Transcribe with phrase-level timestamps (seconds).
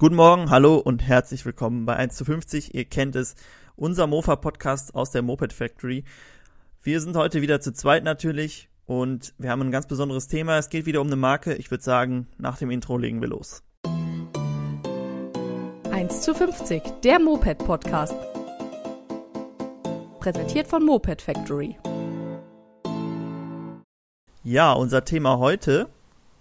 [0.00, 2.72] Guten Morgen, hallo und herzlich willkommen bei 1 zu 50.
[2.72, 3.34] Ihr kennt es,
[3.74, 6.04] unser Mofa-Podcast aus der Moped Factory.
[6.84, 10.56] Wir sind heute wieder zu zweit natürlich und wir haben ein ganz besonderes Thema.
[10.56, 11.54] Es geht wieder um eine Marke.
[11.54, 13.64] Ich würde sagen, nach dem Intro legen wir los.
[15.90, 18.14] 1 zu 50, der Moped-Podcast.
[20.20, 21.76] Präsentiert von Moped Factory.
[24.44, 25.88] Ja, unser Thema heute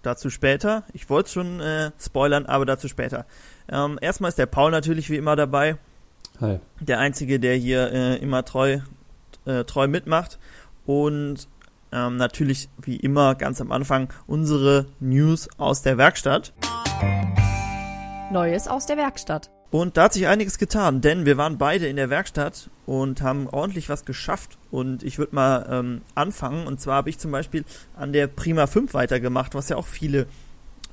[0.08, 0.84] dazu später.
[0.94, 3.26] Ich wollte es schon äh, spoilern, aber dazu später.
[3.70, 5.77] Ähm, erstmal ist der Paul natürlich wie immer dabei.
[6.41, 6.59] Hi.
[6.80, 8.80] Der Einzige, der hier äh, immer treu,
[9.45, 10.40] äh, treu mitmacht.
[10.86, 11.48] Und
[11.91, 16.53] ähm, natürlich wie immer ganz am Anfang unsere News aus der Werkstatt.
[18.31, 19.50] Neues aus der Werkstatt.
[19.70, 23.48] Und da hat sich einiges getan, denn wir waren beide in der Werkstatt und haben
[23.49, 24.58] ordentlich was geschafft.
[24.71, 26.67] Und ich würde mal ähm, anfangen.
[26.67, 30.27] Und zwar habe ich zum Beispiel an der Prima 5 weitergemacht, was ja auch viele,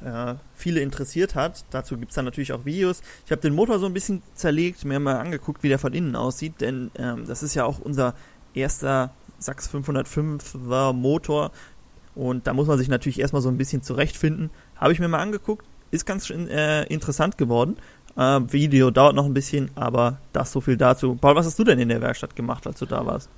[0.04, 1.64] äh, viele interessiert hat.
[1.70, 3.00] Dazu gibt es dann natürlich auch Videos.
[3.24, 6.16] Ich habe den Motor so ein bisschen zerlegt, mir mal angeguckt, wie der von innen
[6.16, 8.14] aussieht, denn ähm, das ist ja auch unser
[8.54, 11.52] erster Sachs 505er Motor.
[12.16, 14.50] Und da muss man sich natürlich erstmal so ein bisschen zurechtfinden.
[14.76, 17.76] Habe ich mir mal angeguckt, ist ganz äh, interessant geworden.
[18.16, 21.16] Äh, Video dauert noch ein bisschen, aber das so viel dazu.
[21.20, 23.28] Paul, was hast du denn in der Werkstatt gemacht, als du da warst?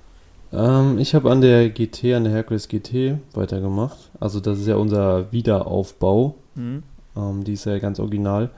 [0.52, 3.96] Ähm, ich habe an der GT, an der Hercules GT weitergemacht.
[4.20, 6.34] Also das ist ja unser Wiederaufbau.
[6.54, 6.82] Mhm.
[7.16, 8.50] Ähm, die ist ja ganz original.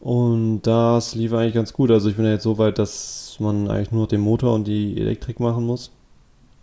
[0.00, 1.90] Und das lief eigentlich ganz gut.
[1.90, 5.00] Also ich bin ja jetzt so weit, dass man eigentlich nur den Motor und die
[5.00, 5.90] Elektrik machen muss.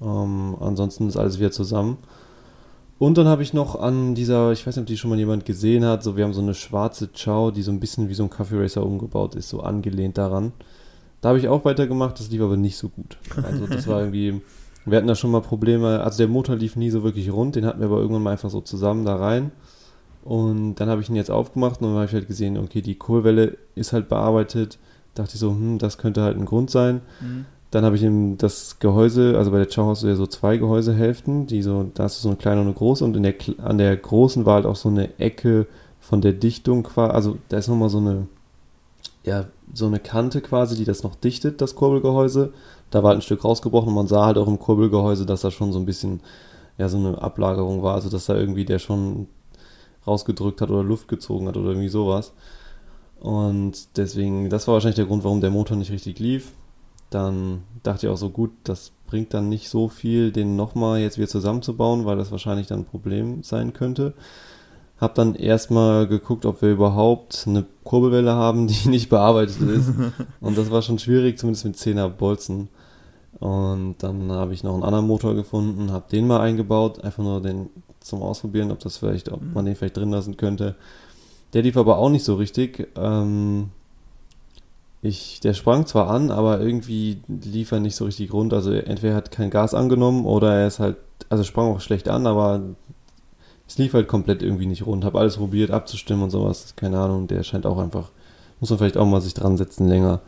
[0.01, 1.97] Ähm, ansonsten ist alles wieder zusammen.
[3.03, 5.43] Und dann habe ich noch an dieser, ich weiß nicht, ob die schon mal jemand
[5.43, 8.23] gesehen hat, so wir haben so eine schwarze Chow, die so ein bisschen wie so
[8.23, 10.53] ein Kaffee Racer umgebaut ist, so angelehnt daran.
[11.19, 13.17] Da habe ich auch weitergemacht, das lief aber nicht so gut.
[13.43, 14.41] Also das war irgendwie,
[14.85, 17.65] wir hatten da schon mal Probleme, also der Motor lief nie so wirklich rund, den
[17.65, 19.51] hatten wir aber irgendwann mal einfach so zusammen da rein.
[20.23, 22.95] Und dann habe ich ihn jetzt aufgemacht und dann habe ich halt gesehen, okay, die
[22.95, 24.79] Kohlwelle ist halt bearbeitet.
[25.13, 27.01] Dachte ich so, hm, das könnte halt ein Grund sein.
[27.19, 27.45] Mhm.
[27.73, 30.57] Dann habe ich ihm das Gehäuse, also bei der Chow hast du ja so zwei
[30.57, 33.33] Gehäusehälften, die so, da hast du so eine kleine und eine große und in der,
[33.63, 35.65] an der großen war halt auch so eine Ecke
[35.99, 38.27] von der Dichtung quasi, also da ist nochmal so eine,
[39.23, 42.53] ja, so eine Kante quasi, die das noch dichtet, das Kurbelgehäuse.
[42.91, 45.49] Da war halt ein Stück rausgebrochen und man sah halt auch im Kurbelgehäuse, dass da
[45.49, 46.19] schon so ein bisschen,
[46.77, 49.25] ja, so eine Ablagerung war, also dass da irgendwie der schon
[50.05, 52.33] rausgedrückt hat oder Luft gezogen hat oder irgendwie sowas.
[53.19, 56.51] Und deswegen, das war wahrscheinlich der Grund, warum der Motor nicht richtig lief
[57.13, 61.17] dann dachte ich auch so, gut, das bringt dann nicht so viel, den nochmal jetzt
[61.17, 64.13] wieder zusammenzubauen, weil das wahrscheinlich dann ein Problem sein könnte.
[64.99, 69.91] Hab dann erstmal geguckt, ob wir überhaupt eine Kurbelwelle haben, die nicht bearbeitet ist.
[70.41, 72.69] Und das war schon schwierig, zumindest mit 10er Bolzen.
[73.39, 77.41] Und dann habe ich noch einen anderen Motor gefunden, habe den mal eingebaut, einfach nur
[77.41, 77.69] den
[77.99, 80.75] zum Ausprobieren, ob das vielleicht, ob man den vielleicht drin lassen könnte.
[81.53, 82.89] Der lief aber auch nicht so richtig.
[82.95, 83.69] Ähm,
[85.03, 88.53] ich, der sprang zwar an, aber irgendwie lief er nicht so richtig rund.
[88.53, 90.95] Also entweder hat kein Gas angenommen oder er ist halt,
[91.27, 92.61] also sprang auch schlecht an, aber
[93.67, 95.03] es lief halt komplett irgendwie nicht rund.
[95.03, 96.75] Hab alles probiert abzustimmen und sowas.
[96.77, 98.11] Keine Ahnung, der scheint auch einfach,
[98.61, 100.21] muss man vielleicht auch mal sich dran setzen länger.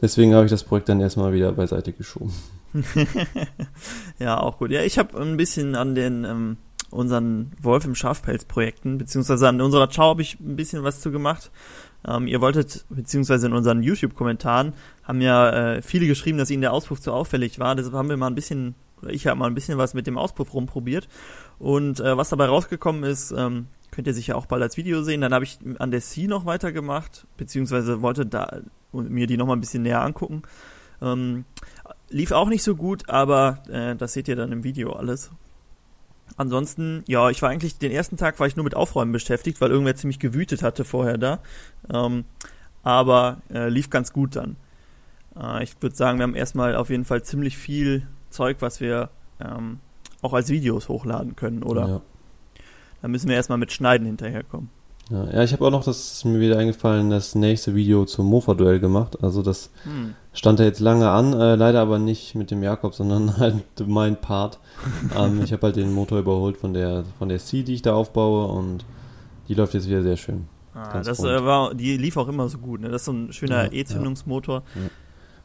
[0.00, 2.32] Deswegen habe ich das Projekt dann erstmal wieder beiseite geschoben.
[4.20, 4.70] ja, auch gut.
[4.70, 6.56] Ja, ich habe ein bisschen an den ähm,
[6.90, 11.50] unseren Wolf im Schafpelz-Projekten, beziehungsweise an unserer Chow habe ich ein bisschen was zu gemacht.
[12.06, 14.72] Ähm, ihr wolltet, beziehungsweise in unseren YouTube-Kommentaren
[15.04, 17.74] haben ja äh, viele geschrieben, dass ihnen der Auspuff zu auffällig war.
[17.74, 20.18] Deshalb haben wir mal ein bisschen, oder ich habe mal ein bisschen was mit dem
[20.18, 21.08] Auspuff rumprobiert.
[21.58, 25.20] Und äh, was dabei rausgekommen ist, ähm, könnt ihr sicher auch bald als Video sehen.
[25.20, 28.60] Dann habe ich an der C noch weitergemacht, beziehungsweise wollte da
[28.92, 30.42] mir die noch mal ein bisschen näher angucken.
[31.00, 31.44] Ähm,
[32.08, 35.30] lief auch nicht so gut, aber äh, das seht ihr dann im Video alles.
[36.36, 39.70] Ansonsten, ja, ich war eigentlich den ersten Tag war ich nur mit Aufräumen beschäftigt, weil
[39.70, 41.40] irgendwer ziemlich gewütet hatte vorher da.
[41.92, 42.24] Ähm,
[42.82, 44.56] aber äh, lief ganz gut dann.
[45.36, 49.10] Äh, ich würde sagen, wir haben erstmal auf jeden Fall ziemlich viel Zeug, was wir
[49.40, 49.80] ähm,
[50.22, 51.88] auch als Videos hochladen können, oder?
[51.88, 52.00] Ja.
[53.02, 54.70] Da müssen wir erstmal mit Schneiden hinterherkommen.
[55.12, 58.26] Ja, ja ich habe auch noch, das ist mir wieder eingefallen, das nächste Video zum
[58.26, 59.22] Mofa-Duell gemacht.
[59.22, 60.14] Also das hm.
[60.32, 64.20] stand da jetzt lange an, äh, leider aber nicht mit dem Jakob, sondern halt mein
[64.20, 64.58] Part.
[65.16, 67.94] ähm, ich habe halt den Motor überholt von der, von der C, die ich da
[67.94, 68.84] aufbaue und
[69.48, 70.46] die läuft jetzt wieder sehr schön.
[70.74, 72.88] Ah, das äh, war, die lief auch immer so gut, ne?
[72.88, 74.62] Das ist so ein schöner ja, E-Zündungsmotor.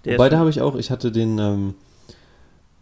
[0.06, 0.14] Ja.
[0.14, 1.75] Wobei da habe ich auch, ich hatte den, ähm,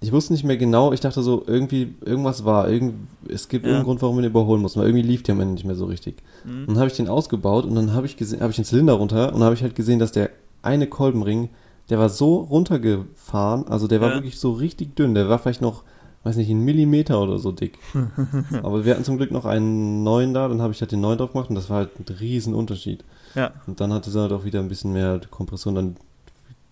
[0.06, 2.94] ich wusste nicht mehr genau, ich dachte so, irgendwie, irgendwas war, irgend,
[3.28, 3.72] es gibt ja.
[3.72, 5.76] irgendeinen Grund, warum man den überholen muss, weil irgendwie lief der am Ende nicht mehr
[5.76, 6.16] so richtig.
[6.44, 6.68] Mhm.
[6.68, 9.34] Dann habe ich den ausgebaut und dann habe ich gesehen, habe ich den Zylinder runter
[9.34, 10.30] und habe ich halt gesehen, dass der
[10.62, 11.50] eine Kolbenring,
[11.90, 14.16] der war so runtergefahren, also der war ja.
[14.16, 15.84] wirklich so richtig dünn, der war vielleicht noch
[16.24, 17.78] weiß nicht, einen Millimeter oder so dick.
[18.64, 21.20] Aber wir hatten zum Glück noch einen neuen da, dann habe ich halt den neuen
[21.20, 23.04] drauf gemacht und das war halt ein riesen Unterschied.
[23.36, 23.54] Ja.
[23.68, 25.98] Und dann hatte sie halt auch wieder ein bisschen mehr Kompression, dann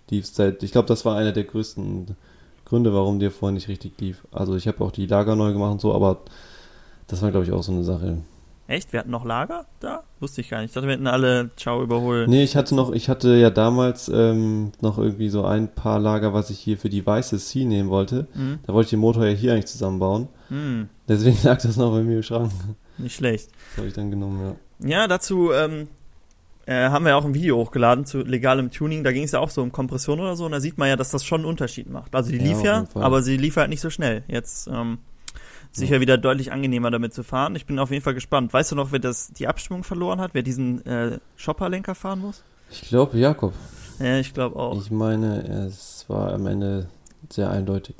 [0.10, 2.16] lief es seit, ich glaube, das war einer der größten
[2.74, 4.26] Gründe, warum der vorher nicht richtig lief.
[4.32, 6.22] Also ich habe auch die Lager neu gemacht und so, aber
[7.06, 8.18] das war, glaube ich, auch so eine Sache.
[8.66, 8.92] Echt?
[8.94, 10.02] Wir hatten noch Lager da?
[10.20, 10.70] Wusste ich gar nicht.
[10.70, 12.28] Ich dachte, wir hätten alle Ciao überholt.
[12.28, 16.34] Nee, ich hatte noch, ich hatte ja damals ähm, noch irgendwie so ein paar Lager,
[16.34, 18.26] was ich hier für die weiße C nehmen wollte.
[18.34, 18.58] Mhm.
[18.66, 20.28] Da wollte ich den Motor ja hier eigentlich zusammenbauen.
[20.48, 22.52] Hm, Deswegen lag das noch bei mir im Schrank.
[22.98, 23.52] nicht schlecht.
[23.52, 24.90] Das habe ich dann genommen, ja.
[24.90, 25.90] Ja, dazu ähm,
[26.66, 29.04] äh, haben wir auch ein Video hochgeladen zu legalem Tuning.
[29.04, 30.46] Da ging es ja auch so um Kompression oder so.
[30.46, 32.16] Und da sieht man ja, dass das schon einen Unterschied macht.
[32.16, 34.24] Also die Ja, lief ja, aber sie lief halt nicht so schnell.
[34.28, 35.00] Jetzt ähm,
[35.72, 37.56] sicher wieder deutlich angenehmer damit zu fahren.
[37.56, 38.54] Ich bin auf jeden Fall gespannt.
[38.54, 40.34] Weißt du noch, wer das die Abstimmung verloren hat?
[40.34, 42.44] Wer diesen äh, Shopperlenker fahren muss?
[42.72, 43.54] Ich glaube, Jakob.
[44.00, 44.78] Ja, ich glaube auch.
[44.82, 46.88] Ich meine, es war am Ende
[47.30, 47.96] sehr eindeutig.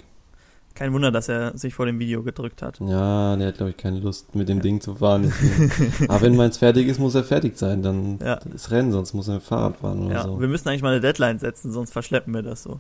[0.76, 2.80] Kein Wunder, dass er sich vor dem Video gedrückt hat.
[2.80, 5.32] Ja, der hat, glaube ich, keine Lust, mit dem Ding zu fahren.
[6.08, 7.84] Aber wenn meins fertig ist, muss er fertig sein.
[7.84, 8.36] Dann Ja.
[8.56, 10.40] ist Rennen, sonst muss er mit Fahrrad fahren oder Ja, so.
[10.42, 12.80] wir müssen eigentlich mal eine Deadline setzen, sonst verschleppen wir das so.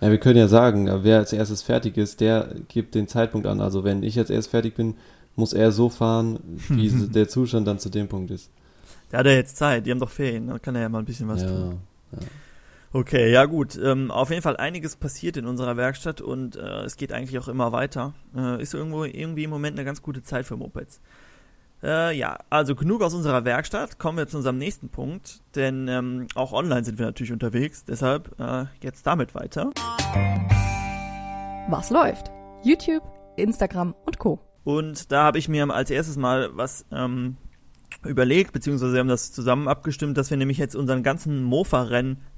[0.00, 3.60] Ja, wir können ja sagen, wer als erstes fertig ist, der gibt den Zeitpunkt an.
[3.60, 4.94] Also wenn ich jetzt erst fertig bin,
[5.36, 6.38] muss er so fahren,
[6.68, 8.50] wie der Zustand dann zu dem Punkt ist.
[9.12, 11.04] Der hat ja jetzt Zeit, die haben doch Ferien, da kann er ja mal ein
[11.04, 11.48] bisschen was ja.
[11.48, 11.80] tun.
[12.96, 13.76] Okay, ja gut.
[13.76, 17.46] Ähm, auf jeden Fall einiges passiert in unserer Werkstatt und äh, es geht eigentlich auch
[17.46, 18.14] immer weiter.
[18.34, 21.02] Äh, ist irgendwo irgendwie im Moment eine ganz gute Zeit für Mopeds.
[21.82, 23.98] Äh, ja, also genug aus unserer Werkstatt.
[23.98, 27.84] Kommen wir zu unserem nächsten Punkt, denn ähm, auch online sind wir natürlich unterwegs.
[27.84, 29.72] Deshalb äh, jetzt damit weiter.
[31.68, 32.30] Was läuft?
[32.64, 33.02] YouTube,
[33.36, 34.40] Instagram und Co.
[34.64, 37.36] Und da habe ich mir als erstes mal was ähm,
[38.06, 41.42] überlegt, beziehungsweise wir haben das zusammen abgestimmt, dass wir nämlich jetzt unseren ganzen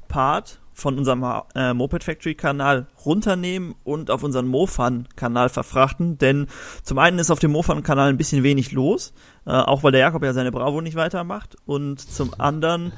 [0.08, 1.24] Mofa-Renn-Part von unserem
[1.56, 6.46] äh, Moped Factory Kanal runternehmen und auf unseren Mofan-Kanal verfrachten, denn
[6.84, 9.12] zum einen ist auf dem Mofan-Kanal ein bisschen wenig los,
[9.44, 12.92] äh, auch weil der Jakob ja seine Bravo nicht weitermacht und zum anderen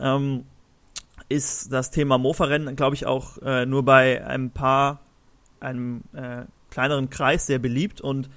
[0.00, 0.44] ähm,
[1.28, 5.00] ist das Thema Mofa-Rennen, glaube ich, auch äh, nur bei ein paar,
[5.60, 8.30] einem äh, kleineren Kreis sehr beliebt und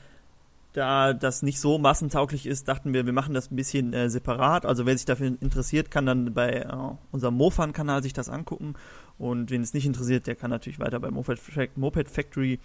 [0.79, 4.65] da das nicht so massentauglich ist, dachten wir, wir machen das ein bisschen äh, separat.
[4.65, 6.67] Also wer sich dafür interessiert, kann dann bei äh,
[7.11, 8.75] unserem Mofan-Kanal sich das angucken.
[9.17, 11.41] Und wen es nicht interessiert, der kann natürlich weiter bei Moped,
[11.75, 12.59] Moped Factory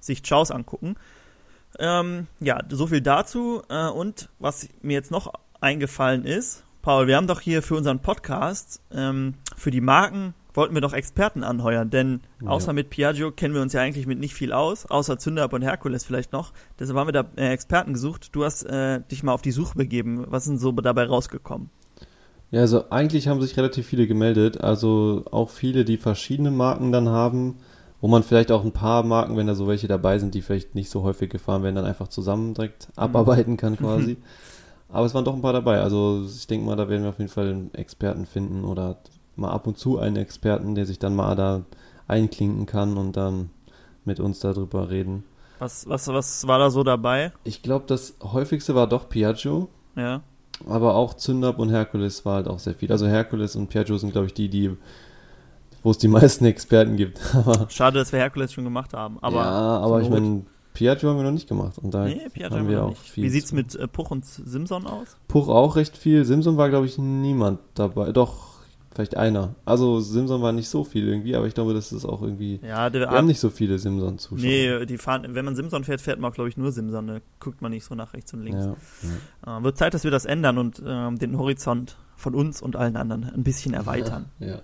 [0.00, 0.96] sich Chows angucken.
[1.78, 3.62] Ähm, ja, so viel dazu.
[3.68, 8.00] Äh, und was mir jetzt noch eingefallen ist, Paul, wir haben doch hier für unseren
[8.00, 12.50] Podcast, ähm, für die Marken, wollten wir doch Experten anheuern, denn Ja.
[12.50, 15.62] außer mit Piaggio kennen wir uns ja eigentlich mit nicht viel aus, außer Zünderab und
[15.62, 16.52] Herkules vielleicht noch.
[16.78, 18.30] Deshalb haben wir da äh, Experten gesucht.
[18.32, 20.24] Du hast äh, dich mal auf die Suche begeben.
[20.28, 21.70] Was sind so dabei rausgekommen?
[22.50, 24.60] Ja, also eigentlich haben sich relativ viele gemeldet.
[24.60, 27.56] Also auch viele, die verschiedene Marken dann haben,
[28.02, 30.74] wo man vielleicht auch ein paar Marken, wenn da so welche dabei sind, die vielleicht
[30.74, 34.18] nicht so häufig gefahren werden, dann einfach zusammen direkt abarbeiten kann quasi.
[34.90, 35.80] Aber es waren doch ein paar dabei.
[35.80, 38.98] Also ich denke mal, da werden wir auf jeden Fall einen Experten finden oder
[39.36, 41.62] mal ab und zu einen Experten, der sich dann mal da
[42.08, 43.50] einklinken kann und dann
[44.04, 45.24] mit uns darüber reden.
[45.58, 47.32] Was, was, was war da so dabei?
[47.44, 49.68] Ich glaube, das häufigste war doch Piaggio.
[49.96, 50.22] Ja.
[50.68, 52.90] Aber auch Zündab und Herkules war halt auch sehr viel.
[52.90, 54.76] Also Herkules und Piaggio sind, glaube ich, die, die,
[55.82, 57.20] wo es die meisten Experten gibt.
[57.34, 59.18] aber, Schade, dass wir Herkules schon gemacht haben.
[59.20, 60.44] Aber ja, aber ich meine,
[60.74, 61.78] Piaggio haben wir noch nicht gemacht.
[61.78, 63.00] Und da nee, Piaggio haben wir noch auch nicht.
[63.02, 65.16] viel Wie sieht's zu- mit äh, Puch und Simson aus?
[65.28, 66.24] Puch auch recht viel.
[66.24, 68.10] Simson war, glaube ich, niemand dabei.
[68.12, 68.51] Doch,
[68.94, 69.54] vielleicht einer.
[69.64, 72.60] Also Simson war nicht so viel irgendwie, aber ich glaube, das ist auch irgendwie.
[72.62, 74.44] Ja, der Wir haben nicht so viele Simson-Zuschauer.
[74.44, 77.06] Nee, die fahren, wenn man Simson fährt, fährt man, glaube ich, nur Simson.
[77.06, 78.66] Da guckt man nicht so nach rechts und links.
[79.44, 82.76] Ja, Äh, wird Zeit, dass wir das ändern und ähm, den Horizont von uns und
[82.76, 84.26] allen anderen ein bisschen erweitern.
[84.38, 84.60] ja.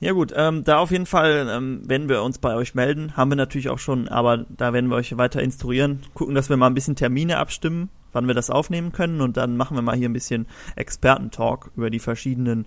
[0.00, 3.30] Ja gut, ähm, da auf jeden Fall, ähm, wenn wir uns bei euch melden, haben
[3.30, 6.66] wir natürlich auch schon, aber da werden wir euch weiter instruieren, gucken, dass wir mal
[6.66, 10.08] ein bisschen Termine abstimmen, wann wir das aufnehmen können und dann machen wir mal hier
[10.08, 10.46] ein bisschen
[10.76, 12.66] Expertentalk über die verschiedenen,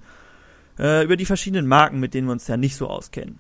[0.80, 3.40] äh, über die verschiedenen Marken, mit denen wir uns ja nicht so auskennen.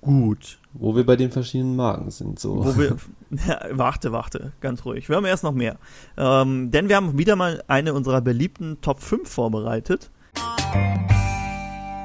[0.00, 0.58] Gut.
[0.74, 2.38] Wo wir bei den verschiedenen Marken sind.
[2.38, 2.64] So.
[2.64, 2.96] Wo wir,
[3.46, 5.08] ja, warte, warte, ganz ruhig.
[5.08, 5.76] Wir haben erst noch mehr.
[6.16, 10.10] Ähm, denn wir haben wieder mal eine unserer beliebten Top 5 vorbereitet.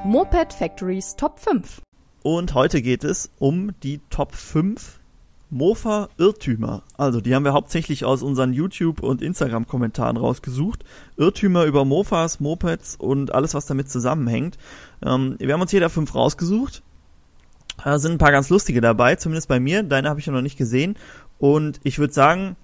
[0.05, 1.81] Moped Factories Top 5.
[2.23, 4.99] Und heute geht es um die Top 5
[5.53, 6.83] Mofa-Irrtümer.
[6.97, 10.83] Also, die haben wir hauptsächlich aus unseren YouTube- und Instagram-Kommentaren rausgesucht.
[11.17, 14.57] Irrtümer über Mofas, Mopeds und alles, was damit zusammenhängt.
[15.05, 16.81] Ähm, wir haben uns jeder fünf rausgesucht.
[17.83, 19.83] Da sind ein paar ganz lustige dabei, zumindest bei mir.
[19.83, 20.95] Deine habe ich ja noch nicht gesehen.
[21.39, 22.55] Und ich würde sagen,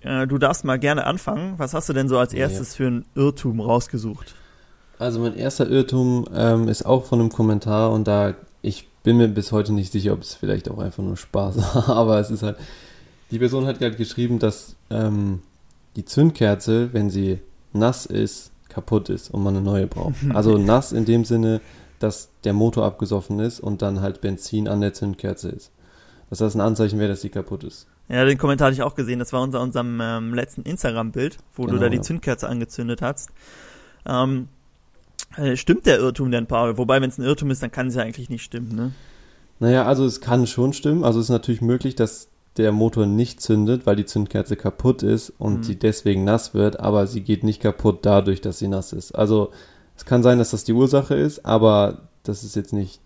[0.00, 1.54] äh, du darfst mal gerne anfangen.
[1.58, 2.40] Was hast du denn so als Ja.
[2.40, 4.34] erstes für ein Irrtum rausgesucht?
[4.98, 9.28] Also mein erster Irrtum ähm, ist auch von einem Kommentar und da ich bin mir
[9.28, 12.42] bis heute nicht sicher, ob es vielleicht auch einfach nur Spaß war, aber es ist
[12.42, 12.56] halt,
[13.30, 15.40] die Person hat halt geschrieben, dass ähm,
[15.96, 17.40] die Zündkerze, wenn sie
[17.72, 20.16] nass ist, kaputt ist und man eine neue braucht.
[20.34, 21.60] Also nass in dem Sinne,
[21.98, 25.70] dass der Motor abgesoffen ist und dann halt Benzin an der Zündkerze ist.
[26.30, 27.86] Dass das ein Anzeichen wäre, dass die kaputt ist.
[28.08, 29.18] Ja, den Kommentar hatte ich auch gesehen.
[29.18, 32.02] Das war unser unserem ähm, letzten Instagram-Bild, wo genau, du da die ja.
[32.02, 33.30] Zündkerze angezündet hast.
[34.06, 34.48] Ähm,
[35.36, 36.78] äh, stimmt der Irrtum denn, Paul?
[36.78, 38.92] Wobei, wenn es ein Irrtum ist, dann kann es ja eigentlich nicht stimmen, ne?
[39.60, 41.04] Naja, also es kann schon stimmen.
[41.04, 45.30] Also es ist natürlich möglich, dass der Motor nicht zündet, weil die Zündkerze kaputt ist
[45.38, 45.62] und mhm.
[45.62, 49.12] sie deswegen nass wird, aber sie geht nicht kaputt dadurch, dass sie nass ist.
[49.12, 49.50] Also
[49.96, 53.00] es kann sein, dass das die Ursache ist, aber das ist jetzt nicht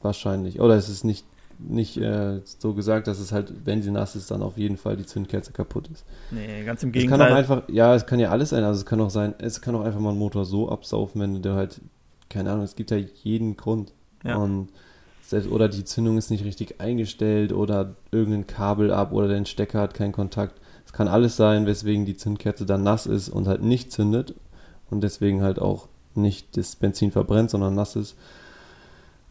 [0.00, 0.60] wahrscheinlich.
[0.60, 1.24] Oder es ist nicht,
[1.68, 4.96] nicht äh, so gesagt, dass es halt, wenn sie nass ist, dann auf jeden Fall
[4.96, 6.04] die Zündkerze kaputt ist.
[6.30, 7.20] Nee, ganz im Gegenteil.
[7.20, 8.64] Es kann auch einfach, ja, es kann ja alles sein.
[8.64, 11.42] Also es kann auch sein, es kann auch einfach mal einen Motor so absaufen, wenn
[11.42, 11.80] der halt,
[12.28, 13.92] keine Ahnung, es gibt ja jeden Grund.
[14.24, 14.36] Ja.
[14.36, 14.68] Und
[15.22, 19.80] selbst, oder die Zündung ist nicht richtig eingestellt oder irgendein Kabel ab oder der Stecker
[19.80, 20.60] hat keinen Kontakt.
[20.84, 24.34] Es kann alles sein, weswegen die Zündkerze dann nass ist und halt nicht zündet
[24.90, 28.16] und deswegen halt auch nicht das Benzin verbrennt, sondern nass ist.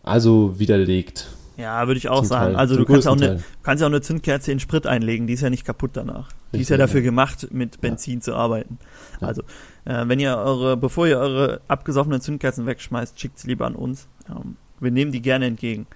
[0.03, 1.27] Also widerlegt.
[1.57, 2.53] Ja, würde ich auch sagen.
[2.53, 2.55] Teil.
[2.55, 5.41] Also du kannst, auch eine, kannst ja auch eine Zündkerze in Sprit einlegen, die ist
[5.41, 6.27] ja nicht kaputt danach.
[6.27, 7.05] Richtig, die ist ja dafür ja.
[7.05, 8.21] gemacht, mit Benzin ja.
[8.21, 8.79] zu arbeiten.
[9.19, 9.27] Ja.
[9.27, 9.43] Also,
[9.85, 14.07] äh, wenn ihr eure, bevor ihr eure abgesoffenen Zündkerzen wegschmeißt, schickt sie lieber an uns.
[14.29, 15.87] Ähm, wir nehmen die gerne entgegen.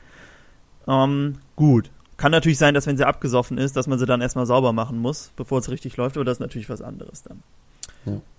[0.88, 1.90] Ähm, gut.
[2.18, 5.00] Kann natürlich sein, dass wenn sie abgesoffen ist, dass man sie dann erstmal sauber machen
[5.00, 7.44] muss, bevor es richtig läuft, aber das ist natürlich was anderes dann.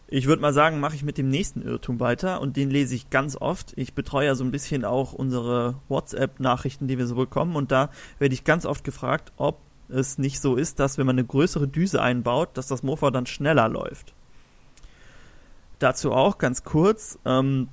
[0.09, 3.11] Ich würde mal sagen, mache ich mit dem nächsten Irrtum weiter und den lese ich
[3.11, 3.73] ganz oft.
[3.77, 7.91] Ich betreue ja so ein bisschen auch unsere WhatsApp-Nachrichten, die wir so bekommen und da
[8.21, 9.59] werde ich ganz oft gefragt, ob
[9.89, 13.27] es nicht so ist, dass wenn man eine größere Düse einbaut, dass das Mofa dann
[13.27, 14.15] schneller läuft.
[15.81, 17.69] Dazu auch ganz kurz, ähm,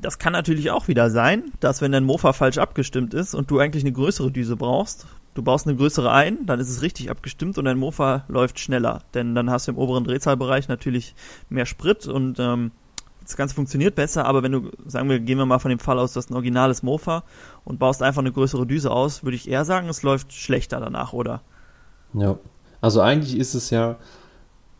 [0.00, 3.58] das kann natürlich auch wieder sein, dass wenn dein Mofa falsch abgestimmt ist und du
[3.58, 7.58] eigentlich eine größere Düse brauchst, du baust eine größere ein, dann ist es richtig abgestimmt
[7.58, 9.02] und dein Mofa läuft schneller.
[9.14, 11.14] Denn dann hast du im oberen Drehzahlbereich natürlich
[11.48, 12.72] mehr Sprit und ähm,
[13.22, 15.98] das Ganze funktioniert besser, aber wenn du, sagen wir, gehen wir mal von dem Fall
[15.98, 17.24] aus, du hast ein originales Mofa
[17.64, 21.12] und baust einfach eine größere Düse aus, würde ich eher sagen, es läuft schlechter danach,
[21.12, 21.42] oder?
[22.14, 22.38] Ja,
[22.80, 23.96] also eigentlich ist es ja,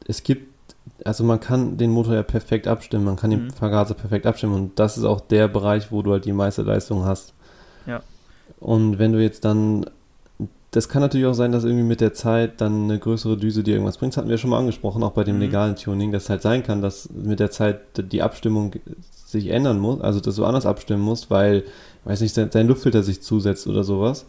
[0.07, 0.57] es gibt
[1.05, 3.51] also man kann den Motor ja perfekt abstimmen, man kann den mhm.
[3.51, 7.05] Vergaser perfekt abstimmen und das ist auch der Bereich, wo du halt die meiste Leistung
[7.05, 7.35] hast.
[7.87, 8.03] Ja.
[8.59, 9.87] Und wenn du jetzt dann,
[10.77, 13.77] das kann natürlich auch sein, dass irgendwie mit der Zeit dann eine größere Düse dir
[13.77, 14.13] irgendwas bringt.
[14.13, 15.43] Das hatten wir schon mal angesprochen, auch bei dem mhm.
[15.43, 18.75] legalen Tuning, dass es halt sein kann, dass mit der Zeit die Abstimmung
[19.25, 21.65] sich ändern muss, also dass du anders abstimmen musst, weil,
[22.05, 24.27] weiß nicht, dein Luftfilter sich zusetzt oder sowas.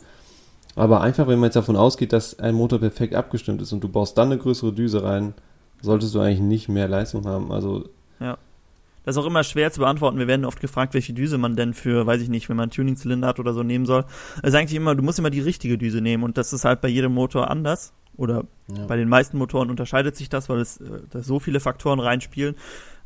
[0.78, 3.90] Aber einfach, wenn man jetzt davon ausgeht, dass ein Motor perfekt abgestimmt ist und du
[3.90, 5.34] baust dann eine größere Düse rein,
[5.82, 7.52] solltest du eigentlich nicht mehr Leistung haben.
[7.52, 7.90] Also
[8.22, 8.38] ja.
[9.08, 10.20] Das ist auch immer schwer zu beantworten.
[10.20, 13.26] Wir werden oft gefragt, welche Düse man denn für, weiß ich nicht, wenn man Tuning-Zylinder
[13.26, 14.04] hat oder so nehmen soll.
[14.44, 16.82] Es ist eigentlich immer, du musst immer die richtige Düse nehmen und das ist halt
[16.82, 17.94] bei jedem Motor anders.
[18.18, 18.86] Oder ja.
[18.86, 22.56] bei den meisten Motoren unterscheidet sich das, weil es äh, da so viele Faktoren reinspielen,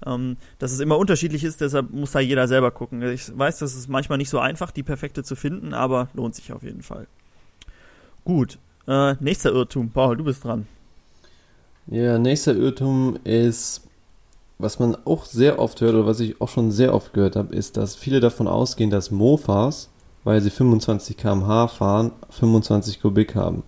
[0.04, 1.62] ähm, dass es immer unterschiedlich ist.
[1.62, 3.04] Deshalb muss da jeder selber gucken.
[3.04, 6.52] Ich weiß, das ist manchmal nicht so einfach, die perfekte zu finden, aber lohnt sich
[6.52, 7.06] auf jeden Fall.
[8.26, 8.58] Gut.
[8.88, 9.92] Äh, nächster Irrtum.
[9.92, 10.66] Paul, du bist dran.
[11.86, 13.88] Ja, nächster Irrtum ist,
[14.62, 17.56] was man auch sehr oft hört oder was ich auch schon sehr oft gehört habe,
[17.56, 19.90] ist, dass viele davon ausgehen, dass Mofas,
[20.24, 23.64] weil sie 25 km/h fahren, 25 Kubik haben.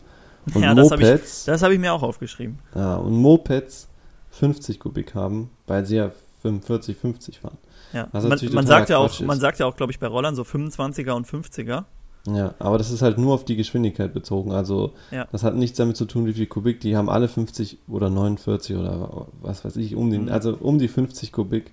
[0.54, 2.60] Und ja, Mopeds, das habe ich, hab ich, mir auch aufgeschrieben.
[2.76, 3.88] Ja, und Mopeds
[4.32, 7.58] 50 Kubik haben, weil sie ja 45, 50 fahren.
[7.94, 10.42] Ja, man, man sagt ja auch, man sagt ja auch, glaube ich, bei Rollern so
[10.42, 11.86] 25er und 50er.
[12.26, 14.54] Ja, aber das ist halt nur auf die Geschwindigkeit bezogen.
[14.54, 15.28] Also ja.
[15.32, 16.80] das hat nichts damit zu tun, wie viel Kubik.
[16.80, 20.32] Die haben alle 50 oder 49 oder was weiß ich, um den, mhm.
[20.32, 21.72] also um die 50 Kubik.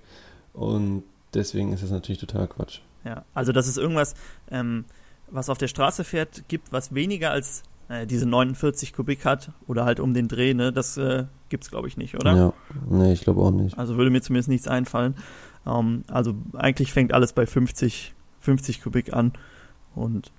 [0.53, 1.03] Und
[1.33, 2.79] deswegen ist das natürlich total Quatsch.
[3.05, 4.13] Ja, also dass es irgendwas,
[4.49, 4.83] ähm,
[5.29, 9.85] was auf der Straße fährt, gibt, was weniger als äh, diese 49 Kubik hat oder
[9.85, 12.35] halt um den Dreh, ne, das äh, es glaube ich nicht, oder?
[12.35, 12.53] Ja,
[12.89, 13.77] nee, ich glaube auch nicht.
[13.77, 15.15] Also würde mir zumindest nichts einfallen.
[15.65, 19.33] Ähm, also eigentlich fängt alles bei 50, 50 Kubik an
[19.95, 20.31] und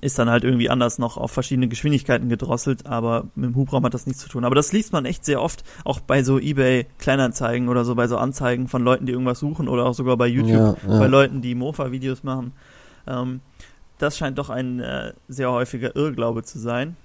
[0.00, 3.94] ist dann halt irgendwie anders noch auf verschiedene Geschwindigkeiten gedrosselt, aber mit dem Hubraum hat
[3.94, 4.44] das nichts zu tun.
[4.44, 8.06] Aber das liest man echt sehr oft, auch bei so eBay Kleinanzeigen oder so, bei
[8.08, 10.98] so Anzeigen von Leuten, die irgendwas suchen oder auch sogar bei YouTube, ja, ja.
[10.98, 12.52] bei Leuten, die Mofa-Videos machen.
[13.06, 13.40] Ähm,
[13.98, 16.96] das scheint doch ein äh, sehr häufiger Irrglaube zu sein.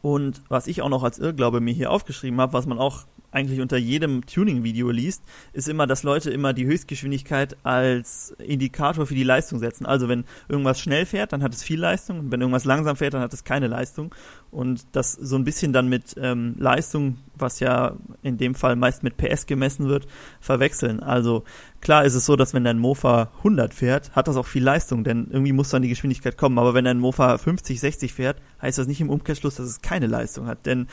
[0.00, 3.60] Und was ich auch noch als Irrglaube mir hier aufgeschrieben habe, was man auch eigentlich
[3.60, 5.22] unter jedem Tuning-Video liest,
[5.52, 9.86] ist immer, dass Leute immer die Höchstgeschwindigkeit als Indikator für die Leistung setzen.
[9.86, 13.14] Also wenn irgendwas schnell fährt, dann hat es viel Leistung und wenn irgendwas langsam fährt,
[13.14, 14.14] dann hat es keine Leistung.
[14.50, 19.02] Und das so ein bisschen dann mit ähm, Leistung, was ja in dem Fall meist
[19.02, 20.06] mit PS gemessen wird,
[20.40, 21.00] verwechseln.
[21.00, 21.42] Also
[21.80, 25.02] klar ist es so, dass wenn dein Mofa 100 fährt, hat das auch viel Leistung,
[25.02, 26.58] denn irgendwie muss dann die Geschwindigkeit kommen.
[26.58, 30.06] Aber wenn dein Mofa 50, 60 fährt, heißt das nicht im Umkehrschluss, dass es keine
[30.06, 30.66] Leistung hat.
[30.66, 30.86] Denn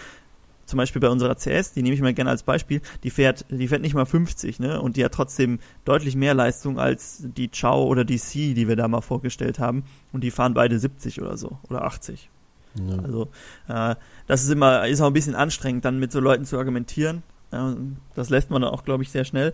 [0.71, 3.67] zum Beispiel bei unserer CS, die nehme ich mal gerne als Beispiel, die fährt, die
[3.67, 4.81] fährt nicht mal 50, ne?
[4.81, 8.75] Und die hat trotzdem deutlich mehr Leistung als die Chow oder die C, die wir
[8.75, 9.83] da mal vorgestellt haben.
[10.11, 12.29] Und die fahren beide 70 oder so oder 80.
[12.75, 12.99] Ja.
[13.03, 13.27] Also
[13.67, 13.95] äh,
[14.27, 17.21] das ist immer, ist auch ein bisschen anstrengend, dann mit so Leuten zu argumentieren.
[17.51, 17.73] Äh,
[18.15, 19.53] das lässt man dann auch, glaube ich, sehr schnell.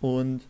[0.00, 0.42] Und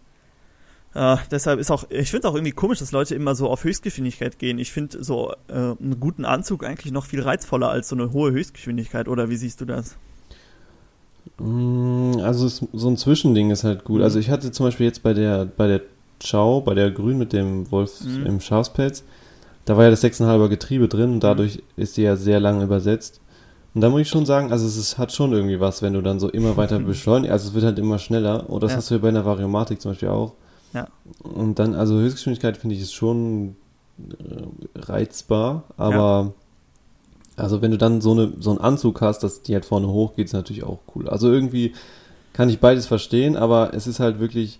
[0.94, 4.38] äh, deshalb ist auch, ich finde auch irgendwie komisch, dass Leute immer so auf Höchstgeschwindigkeit
[4.38, 4.58] gehen.
[4.58, 8.30] Ich finde so äh, einen guten Anzug eigentlich noch viel reizvoller als so eine hohe
[8.30, 9.08] Höchstgeschwindigkeit.
[9.08, 9.96] Oder wie siehst du das?
[11.38, 13.98] Mm, also so ein Zwischending ist halt gut.
[13.98, 14.04] Mhm.
[14.04, 15.80] Also ich hatte zum Beispiel jetzt bei der bei der
[16.22, 18.26] Chow, bei der Grün mit dem Wolf mhm.
[18.26, 19.02] im Schafspelz,
[19.64, 21.82] da war ja das 6,5er Getriebe drin und dadurch mhm.
[21.82, 23.20] ist die ja sehr lang übersetzt.
[23.74, 26.00] Und da muss ich schon sagen, also es ist, hat schon irgendwie was, wenn du
[26.00, 27.32] dann so immer weiter beschleunigst.
[27.32, 28.48] Also es wird halt immer schneller.
[28.48, 28.76] Und das ja.
[28.76, 30.34] hast du ja bei einer Variomatik zum Beispiel auch.
[30.74, 30.88] Ja.
[31.22, 33.56] Und dann, also Höchstgeschwindigkeit finde ich ist schon
[33.98, 34.42] äh,
[34.74, 36.32] reizbar, aber
[37.36, 37.42] ja.
[37.42, 40.16] also wenn du dann so, eine, so einen Anzug hast, dass die halt vorne hoch
[40.16, 41.08] geht, ist natürlich auch cool.
[41.08, 41.72] Also irgendwie
[42.32, 44.58] kann ich beides verstehen, aber es ist halt wirklich,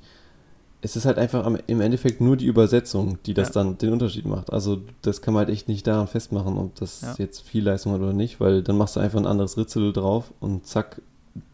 [0.80, 3.54] es ist halt einfach am, im Endeffekt nur die Übersetzung, die das ja.
[3.54, 4.52] dann den Unterschied macht.
[4.52, 7.14] Also das kann man halt echt nicht daran festmachen, ob das ja.
[7.18, 10.32] jetzt viel Leistung hat oder nicht, weil dann machst du einfach ein anderes Ritzel drauf
[10.38, 11.02] und zack,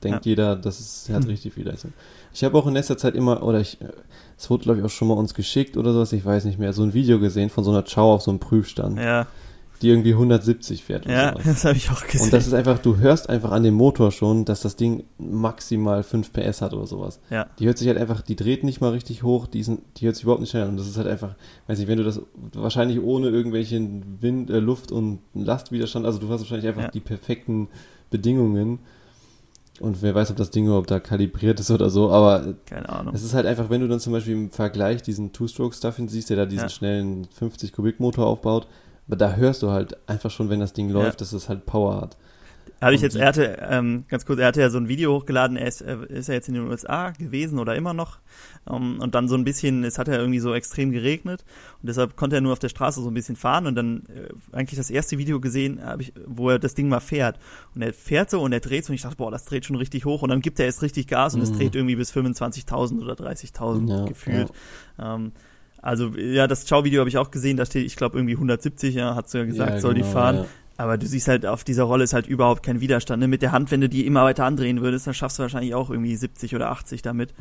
[0.03, 1.95] denkt jeder, das ist, hat richtig viel Leistung.
[2.35, 3.79] Ich habe auch in letzter Zeit immer, oder ich,
[4.41, 6.73] es wurde glaube ich auch schon mal uns geschickt oder sowas, ich weiß nicht mehr,
[6.73, 8.99] so ein Video gesehen von so einer Chow auf so einem Prüfstand.
[8.99, 9.27] Ja.
[9.83, 11.07] Die irgendwie 170 fährt.
[11.07, 11.45] Ja, sowas.
[11.45, 12.25] das habe ich auch gesehen.
[12.25, 16.03] Und das ist einfach, du hörst einfach an dem Motor schon, dass das Ding maximal
[16.03, 17.19] 5 PS hat oder sowas.
[17.31, 17.47] Ja.
[17.59, 20.17] Die hört sich halt einfach, die dreht nicht mal richtig hoch, die, sind, die hört
[20.17, 20.71] sich überhaupt nicht schnell an.
[20.71, 21.35] Und das ist halt einfach,
[21.67, 22.21] weiß nicht, wenn du das
[22.53, 26.91] wahrscheinlich ohne irgendwelchen Wind, äh, Luft und Lastwiderstand, also du hast wahrscheinlich einfach ja.
[26.91, 27.69] die perfekten
[28.11, 28.81] Bedingungen
[29.81, 33.15] und wer weiß, ob das Ding überhaupt da kalibriert ist oder so, aber keine Ahnung.
[33.15, 36.37] Es ist halt einfach, wenn du dann zum Beispiel im Vergleich diesen Two-Stroke-Stuff siehst, der
[36.37, 36.69] da diesen ja.
[36.69, 38.67] schnellen 50-Kubik-Motor aufbaut,
[39.09, 41.25] aber da hörst du halt einfach schon, wenn das Ding läuft, ja.
[41.25, 42.17] dass es halt Power hat.
[42.81, 45.59] Habe ich jetzt, er hatte, ähm, ganz kurz, er hatte ja so ein Video hochgeladen,
[45.59, 48.19] er ist, er ist ja jetzt in den USA gewesen oder immer noch.
[48.65, 51.45] Um, ähm, und dann so ein bisschen, es hat ja irgendwie so extrem geregnet
[51.83, 54.57] und deshalb konnte er nur auf der Straße so ein bisschen fahren und dann äh,
[54.57, 57.39] eigentlich das erste Video gesehen, habe ich, wo er das Ding mal fährt.
[57.75, 59.77] Und er fährt so und er dreht so und ich dachte, boah, das dreht schon
[59.77, 61.59] richtig hoch und dann gibt er erst richtig Gas und es mhm.
[61.59, 64.51] dreht irgendwie bis 25.000 oder 30.000 ja, gefühlt.
[64.99, 65.15] Ja.
[65.15, 65.33] Um, ähm,
[65.83, 69.15] also ja, das Ciao-Video habe ich auch gesehen, da steht, ich glaube irgendwie 170, ja,
[69.15, 70.37] hat ja gesagt, ja, soll genau, die fahren.
[70.37, 70.47] Ja.
[70.77, 73.21] Aber du siehst halt, auf dieser Rolle ist halt überhaupt kein Widerstand.
[73.21, 73.29] Ne?
[73.29, 75.91] Mit der Hand, wenn du die immer weiter andrehen würdest, dann schaffst du wahrscheinlich auch
[75.91, 77.35] irgendwie 70 oder 80 damit.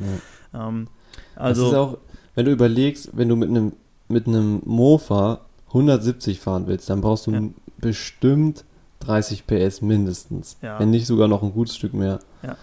[0.52, 0.68] Ja.
[0.68, 0.88] Ähm,
[1.36, 1.98] also das ist auch,
[2.34, 3.72] wenn du überlegst, wenn du mit einem
[4.10, 7.42] mit einem Mofa 170 fahren willst, dann brauchst du ja.
[7.78, 8.64] bestimmt
[9.00, 10.58] 30 PS mindestens.
[10.60, 10.78] Ja.
[10.78, 12.18] Wenn nicht sogar noch ein gutes Stück mehr.
[12.42, 12.56] Ja.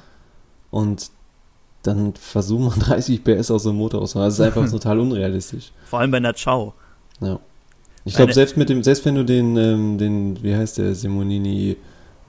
[0.70, 1.10] Und
[1.88, 4.28] dann versuchen wir 30 PS aus so einem Motor auszufahren.
[4.28, 5.72] Das ist einfach total unrealistisch.
[5.86, 6.74] Vor allem bei einer Chow.
[7.22, 7.40] Ja.
[8.06, 11.76] Ich glaube, selbst mit dem, selbst wenn du den, ähm, den, wie heißt der, Simonini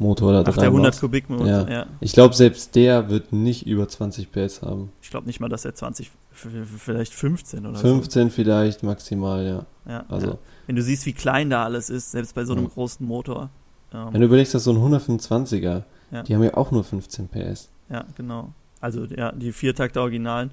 [0.01, 1.69] Motor da Ach, der 100 Kubik Motor, ja.
[1.69, 1.87] ja.
[2.01, 4.91] Ich glaube, selbst der wird nicht über 20 PS haben.
[5.03, 8.35] Ich glaube nicht mal, dass er 20, vielleicht 15 oder 15 so.
[8.35, 9.67] vielleicht maximal, ja.
[9.93, 10.27] ja also.
[10.29, 10.39] Ja.
[10.67, 13.51] Wenn du siehst, wie klein da alles ist, selbst bei so einem großen Motor.
[13.93, 15.83] Ähm, wenn du überlegst, dass so ein 125er,
[16.27, 17.69] die haben ja auch nur 15 PS.
[17.91, 18.53] Ja, genau.
[18.81, 20.51] Also ja, die Viertakter Originalen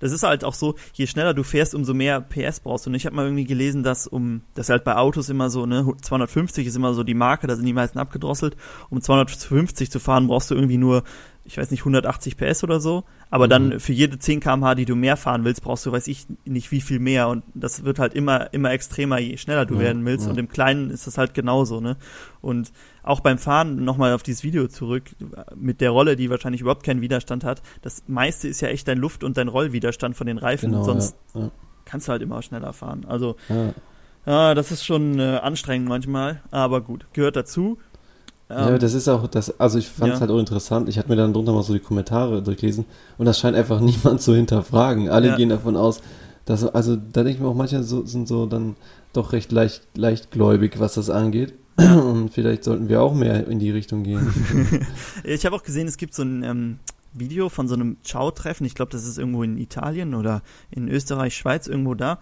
[0.00, 2.90] das ist halt auch so, je schneller du fährst, umso mehr PS brauchst du.
[2.90, 5.86] Und ich habe mal irgendwie gelesen, dass um, das halt bei Autos immer so, ne,
[6.00, 8.56] 250 ist immer so die Marke, da sind die meisten abgedrosselt.
[8.88, 11.04] Um 250 zu fahren, brauchst du irgendwie nur
[11.44, 13.04] ich weiß nicht, 180 PS oder so.
[13.30, 13.50] Aber mhm.
[13.50, 16.70] dann für jede 10 km/h, die du mehr fahren willst, brauchst du, weiß ich nicht,
[16.70, 17.28] wie viel mehr.
[17.28, 20.26] Und das wird halt immer, immer extremer, je schneller du ja, werden willst.
[20.26, 20.32] Ja.
[20.32, 21.96] Und im Kleinen ist das halt genauso, ne?
[22.40, 22.72] Und
[23.02, 25.04] auch beim Fahren, nochmal auf dieses Video zurück,
[25.54, 27.62] mit der Rolle, die wahrscheinlich überhaupt keinen Widerstand hat.
[27.82, 30.72] Das meiste ist ja echt dein Luft- und dein Rollwiderstand von den Reifen.
[30.72, 31.50] Genau, Sonst ja,
[31.84, 33.06] kannst du halt immer schneller fahren.
[33.08, 33.36] Also,
[34.26, 36.42] ja, das ist schon äh, anstrengend manchmal.
[36.50, 37.78] Aber gut, gehört dazu.
[38.50, 40.20] Ja, das ist auch das, also ich fand es ja.
[40.22, 40.88] halt auch interessant.
[40.88, 42.84] Ich hatte mir dann drunter mal so die Kommentare durchgelesen
[43.16, 45.08] und das scheint einfach niemand zu hinterfragen.
[45.08, 45.36] Alle ja.
[45.36, 46.02] gehen davon aus,
[46.46, 48.74] dass, also da denke ich mir auch, manche so, sind so dann
[49.12, 51.54] doch recht leicht, leichtgläubig, was das angeht.
[51.76, 54.34] Und vielleicht sollten wir auch mehr in die Richtung gehen.
[55.24, 56.78] ich habe auch gesehen, es gibt so ein, ähm,
[57.12, 58.64] Video von so einem Ciao-Treffen.
[58.66, 62.18] Ich glaube, das ist irgendwo in Italien oder in Österreich, Schweiz, irgendwo da.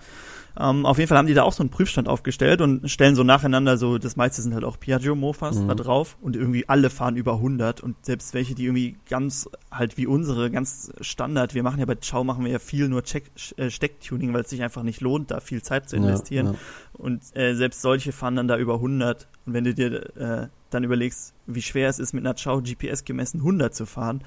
[0.58, 3.22] Ähm, auf jeden Fall haben die da auch so einen Prüfstand aufgestellt und stellen so
[3.22, 5.68] nacheinander so, das meiste sind halt auch Piaggio-Mofas Mhm.
[5.68, 9.96] da drauf und irgendwie alle fahren über 100 und selbst welche, die irgendwie ganz, halt
[9.96, 13.30] wie unsere, ganz Standard, wir machen ja bei Ciao machen wir ja viel nur Check,
[13.56, 16.46] äh, Stecktuning, weil es sich einfach nicht lohnt, da viel Zeit zu investieren.
[16.46, 16.58] Ja, ja.
[16.94, 19.28] Und äh, selbst solche fahren dann da über 100.
[19.46, 23.04] Und wenn du dir äh, dann überlegst, wie schwer es ist, mit einer Chow GPS
[23.04, 24.22] gemessen 100 zu fahren,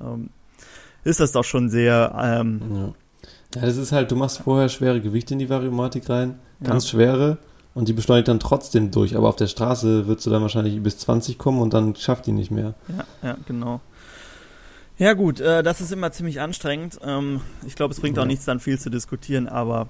[0.00, 0.30] ähm,
[1.04, 2.60] ist das doch schon sehr, ähm,
[3.54, 3.60] Ja.
[3.60, 6.90] ja, das ist halt, du machst vorher schwere Gewichte in die Variomatik rein, ganz Ja.
[6.90, 7.38] schwere,
[7.74, 9.16] und die beschleunigt dann trotzdem durch.
[9.16, 12.32] Aber auf der Straße würdest du dann wahrscheinlich bis 20 kommen und dann schafft die
[12.32, 12.74] nicht mehr.
[12.88, 13.80] ja, ja, genau.
[14.98, 16.98] Ja gut, äh, das ist immer ziemlich anstrengend.
[17.02, 19.88] Ähm, ich glaube, es bringt auch nichts dann viel zu diskutieren, aber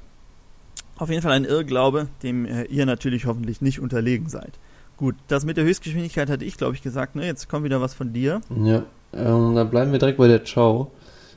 [0.98, 4.52] auf jeden Fall ein Irrglaube, dem äh, ihr natürlich hoffentlich nicht unterlegen seid.
[4.98, 7.16] Gut, das mit der Höchstgeschwindigkeit hatte ich, glaube ich, gesagt.
[7.16, 7.24] Ne?
[7.26, 8.40] Jetzt kommt wieder was von dir.
[8.62, 10.90] Ja, ähm, dann bleiben wir direkt bei der Ciao.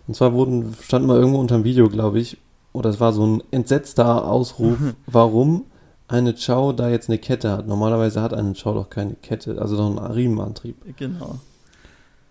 [0.08, 2.38] Und zwar wurden, stand mal irgendwo unter dem Video, glaube ich,
[2.74, 5.66] oder es war so ein entsetzter Ausruf, warum
[6.08, 7.68] eine Ciao da jetzt eine Kette hat.
[7.68, 10.76] Normalerweise hat eine Ciao doch keine Kette, also doch einen Riemenantrieb.
[10.98, 11.40] Genau.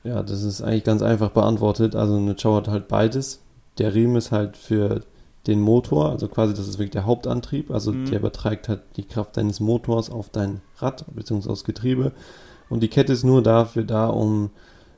[0.04, 1.94] Ja, das ist eigentlich ganz einfach beantwortet.
[1.94, 3.40] Also eine Chow hat halt beides.
[3.78, 5.02] Der Riemen ist halt für
[5.46, 7.70] den Motor, also quasi das ist wirklich der Hauptantrieb.
[7.70, 8.06] Also Mhm.
[8.06, 11.48] der überträgt halt die Kraft deines Motors auf dein Rad bzw.
[11.50, 12.12] aufs Getriebe.
[12.68, 14.50] Und die Kette ist nur dafür da, um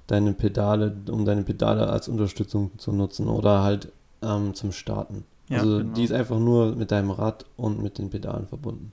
[0.07, 5.25] deine Pedale, um deine Pedale als Unterstützung zu nutzen oder halt ähm, zum Starten.
[5.49, 5.95] Ja, also genau.
[5.95, 8.93] die ist einfach nur mit deinem Rad und mit den Pedalen verbunden.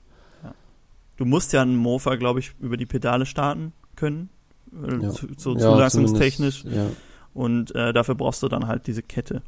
[1.16, 4.28] Du musst ja einen Mofa, glaube ich, über die Pedale starten können.
[4.72, 5.10] äh, Ja.
[5.10, 6.64] Zu, so Ja, zulassungstechnisch.
[6.64, 6.86] Ja.
[7.34, 9.42] Und äh, dafür brauchst du dann halt diese Kette.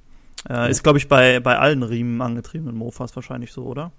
[0.49, 3.93] Äh, Ist, glaube ich, bei, bei allen Riemen angetriebenen Mofas wahrscheinlich so, oder?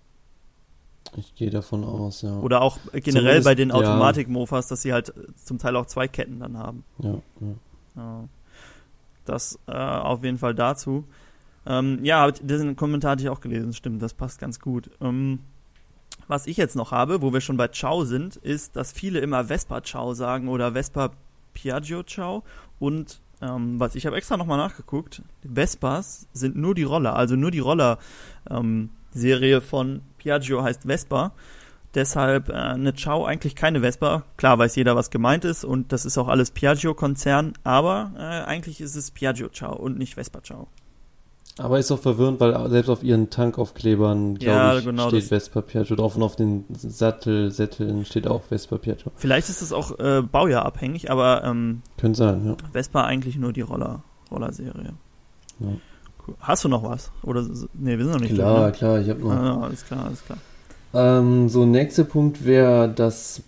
[1.17, 2.37] Ich gehe davon aus, ja.
[2.39, 3.75] Oder auch generell Zumindest, bei den ja.
[3.75, 6.83] Automatik-Mofas, dass sie halt äh, zum Teil auch zwei Ketten dann haben.
[6.99, 7.47] ja, ja.
[7.95, 8.27] Ja.
[9.25, 11.05] Das äh, auf jeden Fall dazu.
[11.65, 14.91] Ähm, ja, diesen Kommentar hatte ich auch gelesen, stimmt, das passt ganz gut.
[15.01, 15.39] Ähm,
[16.27, 19.45] was ich jetzt noch habe, wo wir schon bei Ciao sind, ist, dass viele immer
[19.45, 21.11] Vespa Ciao sagen oder Vespa
[21.53, 22.43] Piaggio Ciao
[22.79, 27.51] und ähm, was ich habe extra nochmal nachgeguckt, Vespas sind nur die Roller, also nur
[27.51, 27.97] die Roller
[28.49, 28.89] ähm,
[29.61, 31.33] von Piaggio heißt Vespa.
[31.93, 34.23] Deshalb äh, eine Ciao eigentlich keine Vespa.
[34.37, 38.81] Klar weiß jeder, was gemeint ist und das ist auch alles Piaggio-Konzern, aber äh, eigentlich
[38.81, 40.67] ist es Piaggio Ciao und nicht Vespa Ciao.
[41.59, 45.61] Aber ist doch verwirrend, weil selbst auf ihren Tankaufklebern, glaube Ja, ich, genau, steht Vespa
[45.61, 49.11] Piaggio drauf und auf den Sattel, Sätteln steht auch Vespa Piaggio.
[49.15, 52.57] Vielleicht ist es auch äh, baujahrabhängig, aber ähm, Könnte sein, ja.
[52.73, 54.93] Vespa eigentlich nur die Roller, Roller-Serie.
[55.59, 55.67] Ja.
[56.39, 57.11] Hast du noch was?
[57.23, 59.25] Oder nee, wir sind noch nicht Klar, durch, klar, ich habe ne?
[59.25, 59.31] noch.
[59.31, 60.37] Ah, alles klar, alles klar.
[60.93, 63.41] Ähm, so, nächster Punkt wäre, dass,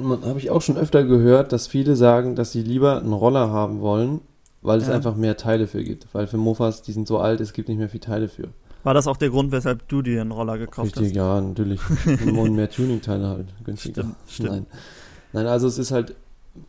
[0.00, 3.80] habe ich auch schon öfter gehört, dass viele sagen, dass sie lieber einen Roller haben
[3.80, 4.20] wollen,
[4.62, 4.94] weil es Ja.
[4.94, 6.06] einfach mehr Teile für gibt.
[6.12, 8.48] Weil für Mofas, die sind so alt, es gibt nicht mehr viel Teile für.
[8.84, 11.16] War das auch der Grund, weshalb du dir einen Roller gekauft Richtig, hast?
[11.16, 11.80] ja, natürlich.
[12.26, 14.02] Und mehr Tuning-Teile halt, günstiger.
[14.02, 14.50] Stimmt, stimmt.
[14.50, 14.66] Nein.
[15.32, 16.14] Nein, also es ist halt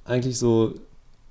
[0.05, 0.73] eigentlich so,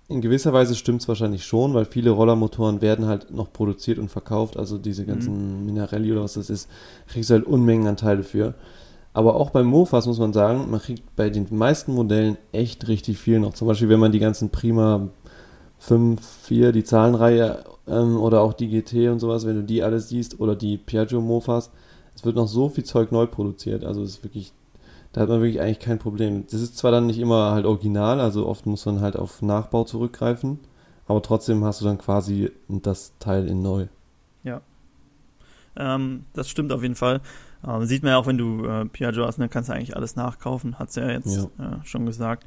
[0.09, 4.11] in gewisser Weise stimmt es wahrscheinlich schon, weil viele Rollermotoren werden halt noch produziert und
[4.11, 6.69] verkauft, also diese ganzen Minarelli oder was das ist,
[7.07, 8.55] kriegst du halt Unmengen an Teile für.
[9.15, 13.19] Aber auch beim Mofas muss man sagen, man kriegt bei den meisten Modellen echt richtig
[13.19, 13.55] viel noch.
[13.55, 15.09] Zum Beispiel, wenn man die ganzen Prima
[15.79, 20.09] 5, 4, die Zahlenreihe ähm, oder auch die GT und sowas, wenn du die alles
[20.09, 21.71] siehst oder die Piaggio Mofas,
[22.15, 23.85] es wird noch so viel Zeug neu produziert.
[23.85, 24.53] Also es ist wirklich,
[25.15, 26.45] da hat man wirklich eigentlich kein Problem.
[26.51, 29.85] Das ist zwar dann nicht immer halt original, also oft muss man halt auf Nachbau
[29.85, 30.59] zurückgreifen,
[31.07, 33.87] aber trotzdem hast du dann quasi das Teil in neu.
[35.77, 37.21] Ähm, das stimmt auf jeden Fall.
[37.67, 40.17] Ähm, sieht man ja auch, wenn du äh, Piaggio hast, dann kannst du eigentlich alles
[40.17, 41.77] nachkaufen, hat's ja jetzt Ja.
[41.79, 42.45] Äh, schon gesagt.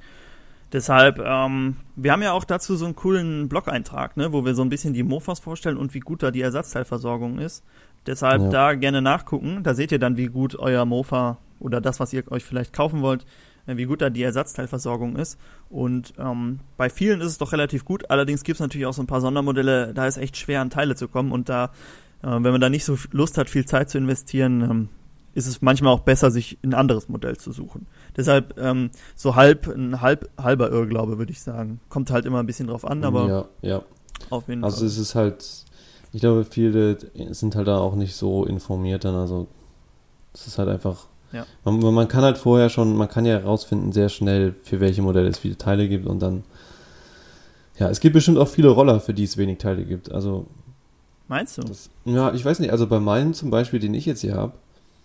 [0.73, 4.63] Deshalb, ähm, wir haben ja auch dazu so einen coolen Blog-Eintrag, ne, wo wir so
[4.63, 7.63] ein bisschen die Mofas vorstellen und wie gut da die Ersatzteilversorgung ist.
[8.07, 8.49] Deshalb Ja.
[8.49, 9.63] da gerne nachgucken.
[9.63, 13.01] Da seht ihr dann, wie gut euer Mofa oder das, was ihr euch vielleicht kaufen
[13.01, 13.25] wollt,
[13.67, 15.37] äh, wie gut da die Ersatzteilversorgung ist.
[15.69, 18.09] Und ähm, bei vielen ist es doch relativ gut.
[18.09, 20.95] Allerdings gibt es natürlich auch so ein paar Sondermodelle, da ist echt schwer an Teile
[20.95, 21.31] zu kommen.
[21.31, 21.65] Und da,
[22.23, 24.89] äh, wenn man da nicht so Lust hat, viel Zeit zu investieren, ähm,
[25.33, 27.85] ist es manchmal auch besser, sich ein anderes Modell zu suchen.
[28.15, 31.79] Deshalb ähm, so halb ein halb halber Irrglaube, würde ich sagen.
[31.89, 33.27] Kommt halt immer ein bisschen drauf an, aber
[33.61, 33.81] ja, ja.
[34.31, 34.87] auf jeden Also Fall.
[34.87, 35.65] es ist halt,
[36.17, 36.97] ich glaube, viele
[37.29, 39.45] sind halt da auch nicht so informiert dann, also
[40.33, 41.45] es ist halt einfach, Ja.
[41.63, 45.27] man, man kann halt vorher schon, man kann ja herausfinden sehr schnell, für welche Modelle
[45.27, 46.43] es viele Teile gibt und dann,
[47.77, 50.47] ja, es gibt bestimmt auch viele Roller, für die es wenig Teile gibt, also,
[51.27, 51.61] Meinst du?
[51.61, 54.53] das, ja, ich weiß nicht, also bei meinem zum Beispiel, den ich jetzt hier habe,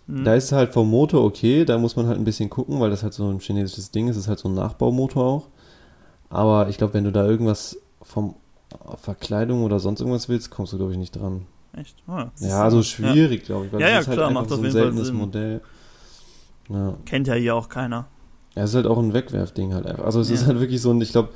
[0.07, 0.25] Hm.
[0.25, 2.88] da ist es halt vom Motor okay, da muss man halt ein bisschen gucken, weil
[2.88, 5.48] das halt so ein chinesisches Ding ist, es ist halt so ein Nachbaumotor auch.
[6.31, 8.35] Aber ich glaube, wenn du da irgendwas vom
[8.96, 11.46] Verkleidung oder sonst irgendwas willst, kommst du, glaube ich, nicht dran.
[11.74, 11.96] Echt?
[12.06, 13.46] Oh, ja, also schwierig, ja.
[13.46, 13.72] glaube ich.
[13.72, 15.62] Weil ja, ja, ist halt klar, macht so ein seltenes Modell.
[16.68, 16.94] Ja.
[17.06, 18.06] Kennt ja hier auch keiner.
[18.54, 20.04] Ja, es ist halt auch ein Wegwerfding halt einfach.
[20.04, 20.35] Also es ja.
[20.35, 21.30] ist halt wirklich so ein, ich glaube,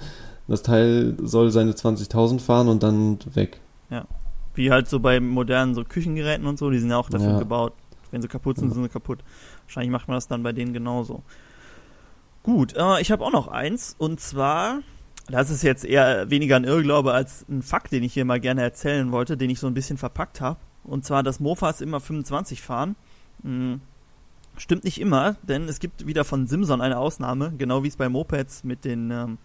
[0.48, 3.60] das Teil soll seine 20.000 fahren und dann weg.
[3.90, 4.04] Ja.
[4.54, 7.38] Wie halt so bei modernen so Küchengeräten und so, die sind ja auch dafür ja.
[7.38, 7.72] gebaut.
[8.10, 9.18] Wenn sie kaputt sind, sind sie kaputt.
[9.64, 11.22] Wahrscheinlich macht man das dann bei denen genauso.
[12.42, 14.80] Gut, äh, ich habe auch noch eins und zwar,
[15.28, 18.62] das ist jetzt eher weniger ein Irrglaube als ein Fakt, den ich hier mal gerne
[18.62, 20.60] erzählen wollte, den ich so ein bisschen verpackt habe.
[20.84, 22.94] Und zwar, dass Mofas immer 25 fahren.
[23.42, 23.80] Hm,
[24.56, 28.08] stimmt nicht immer, denn es gibt wieder von Simson eine Ausnahme, genau wie es bei
[28.08, 29.38] Mopeds mit den ähm,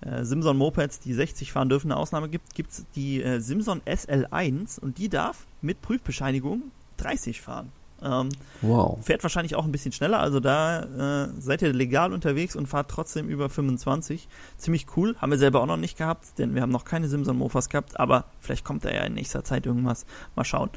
[0.00, 3.82] äh, Simson Mopeds, die 60 fahren dürfen, eine Ausnahme gibt, gibt es die äh, Simson
[3.82, 7.72] SL1 und die darf mit Prüfbescheinigung 30 fahren.
[8.02, 8.28] Ähm,
[8.62, 8.98] wow.
[9.04, 12.90] Fährt wahrscheinlich auch ein bisschen schneller, also da äh, seid ihr legal unterwegs und fahrt
[12.90, 14.28] trotzdem über 25.
[14.56, 17.38] Ziemlich cool, haben wir selber auch noch nicht gehabt, denn wir haben noch keine Simson
[17.38, 20.06] Mofas gehabt, aber vielleicht kommt da ja in nächster Zeit irgendwas.
[20.36, 20.70] Mal schauen.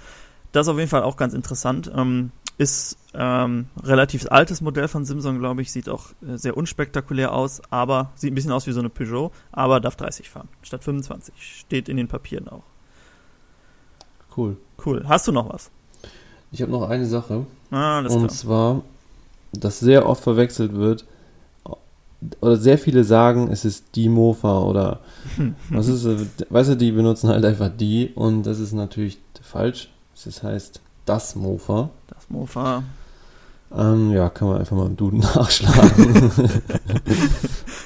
[0.51, 1.91] Das ist auf jeden Fall auch ganz interessant.
[1.95, 7.33] Ähm, ist ähm, relativ altes Modell von Simson, glaube ich, sieht auch äh, sehr unspektakulär
[7.33, 10.83] aus, aber sieht ein bisschen aus wie so eine Peugeot, aber darf 30 fahren statt
[10.83, 11.33] 25.
[11.37, 12.63] Steht in den Papieren auch.
[14.35, 14.57] Cool.
[14.85, 15.03] Cool.
[15.07, 15.71] Hast du noch was?
[16.51, 17.45] Ich habe noch eine Sache.
[17.71, 18.27] Ah, und klar.
[18.29, 18.81] zwar,
[19.53, 21.05] dass sehr oft verwechselt wird,
[22.39, 24.99] oder sehr viele sagen, es ist die Mofa oder
[25.69, 26.05] was ist,
[26.49, 29.89] weißt du, die benutzen halt einfach die und das ist natürlich falsch.
[30.23, 31.89] Es heißt das Mofa.
[32.07, 32.83] Das Mofa.
[33.75, 36.31] Ähm, ja, kann man einfach mal im Duden nachschlagen.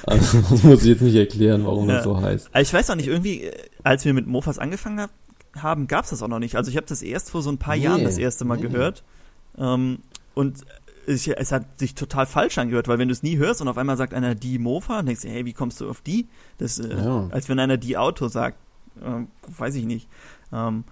[0.06, 1.96] also, das muss ich jetzt nicht erklären, warum ja.
[1.96, 2.50] das so heißt.
[2.60, 3.52] Ich weiß auch nicht, irgendwie, äh,
[3.84, 5.12] als wir mit Mofas angefangen haben,
[5.62, 6.56] haben, gab es das auch noch nicht.
[6.56, 8.62] Also ich habe das erst vor so ein paar nee, Jahren das erste Mal nee.
[8.62, 9.02] gehört.
[9.58, 9.98] Ähm,
[10.34, 10.58] und
[11.06, 13.78] es, es, hat sich total falsch angehört, weil wenn du es nie hörst und auf
[13.78, 16.26] einmal sagt einer die Mofa, dann denkst du, hey, wie kommst du auf die?
[16.58, 17.28] Das, äh, ja.
[17.30, 18.58] Als wenn einer die Auto sagt,
[19.00, 19.24] äh,
[19.56, 20.08] weiß ich nicht.
[20.52, 20.84] Ähm,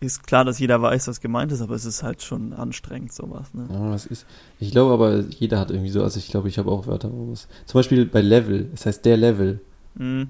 [0.00, 3.54] ist klar, dass jeder weiß, was gemeint ist, aber es ist halt schon anstrengend, sowas.
[3.54, 3.68] Ne?
[3.72, 4.26] Ja, das ist.
[4.58, 7.32] Ich glaube aber, jeder hat irgendwie so, also ich glaube, ich habe auch Wörter, wo
[7.32, 7.46] es.
[7.66, 9.60] Zum Beispiel bei Level, es heißt der Level.
[9.94, 10.28] Mhm.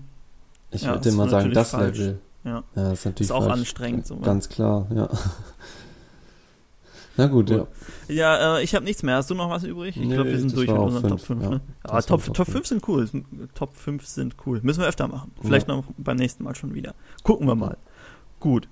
[0.71, 1.99] Ich ja, würde mal sagen, das falsch.
[1.99, 2.21] Level.
[2.45, 2.51] Ja.
[2.51, 3.61] ja das ist natürlich ist auch falsch.
[3.61, 4.07] anstrengend.
[4.07, 5.09] So, Ganz klar, ja.
[7.17, 7.57] Na gut, gut.
[7.57, 7.67] ja.
[8.09, 9.17] Ja, äh, ich habe nichts mehr.
[9.17, 9.97] Hast du noch was übrig?
[9.97, 11.43] Ich nee, glaube, wir sind durch mit unseren Top 5.
[11.43, 11.61] Ja, ne?
[11.87, 13.09] ja Top, Top 5 sind cool.
[13.55, 14.61] Top 5 sind cool.
[14.63, 15.33] Müssen wir öfter machen.
[15.43, 15.77] Vielleicht ja.
[15.77, 16.95] noch beim nächsten Mal schon wieder.
[17.23, 17.77] Gucken wir mal.
[18.41, 18.69] Gut.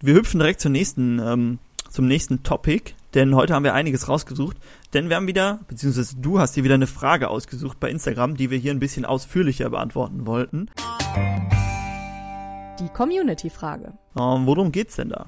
[0.00, 1.58] Wir hüpfen direkt zur nächsten, ähm,
[1.88, 4.56] zum nächsten Topic, denn heute haben wir einiges rausgesucht.
[4.92, 8.50] Denn wir haben wieder, beziehungsweise du hast hier wieder eine Frage ausgesucht bei Instagram, die
[8.50, 10.68] wir hier ein bisschen ausführlicher beantworten wollten.
[12.80, 13.92] Die Community-Frage.
[14.18, 15.26] Ähm, worum geht's denn da?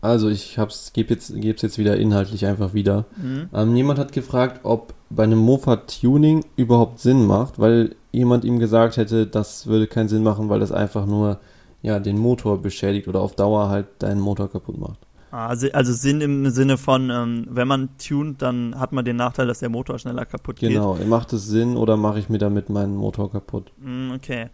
[0.00, 0.58] Also ich
[0.94, 3.04] gebe jetzt, geb's jetzt wieder inhaltlich einfach wieder.
[3.16, 3.48] Mhm.
[3.54, 8.96] Ähm, jemand hat gefragt, ob bei einem Mofa-Tuning überhaupt Sinn macht, weil jemand ihm gesagt
[8.96, 11.38] hätte, das würde keinen Sinn machen, weil das einfach nur
[11.82, 14.98] ja, den Motor beschädigt oder auf Dauer halt deinen Motor kaputt macht.
[15.30, 19.46] Also, also Sinn im Sinne von, ähm, wenn man tunt, dann hat man den Nachteil,
[19.46, 20.94] dass der Motor schneller kaputt genau.
[20.94, 21.02] geht.
[21.02, 23.72] Genau, macht es Sinn oder mache ich mir damit meinen Motor kaputt?
[23.78, 24.50] Mm, okay.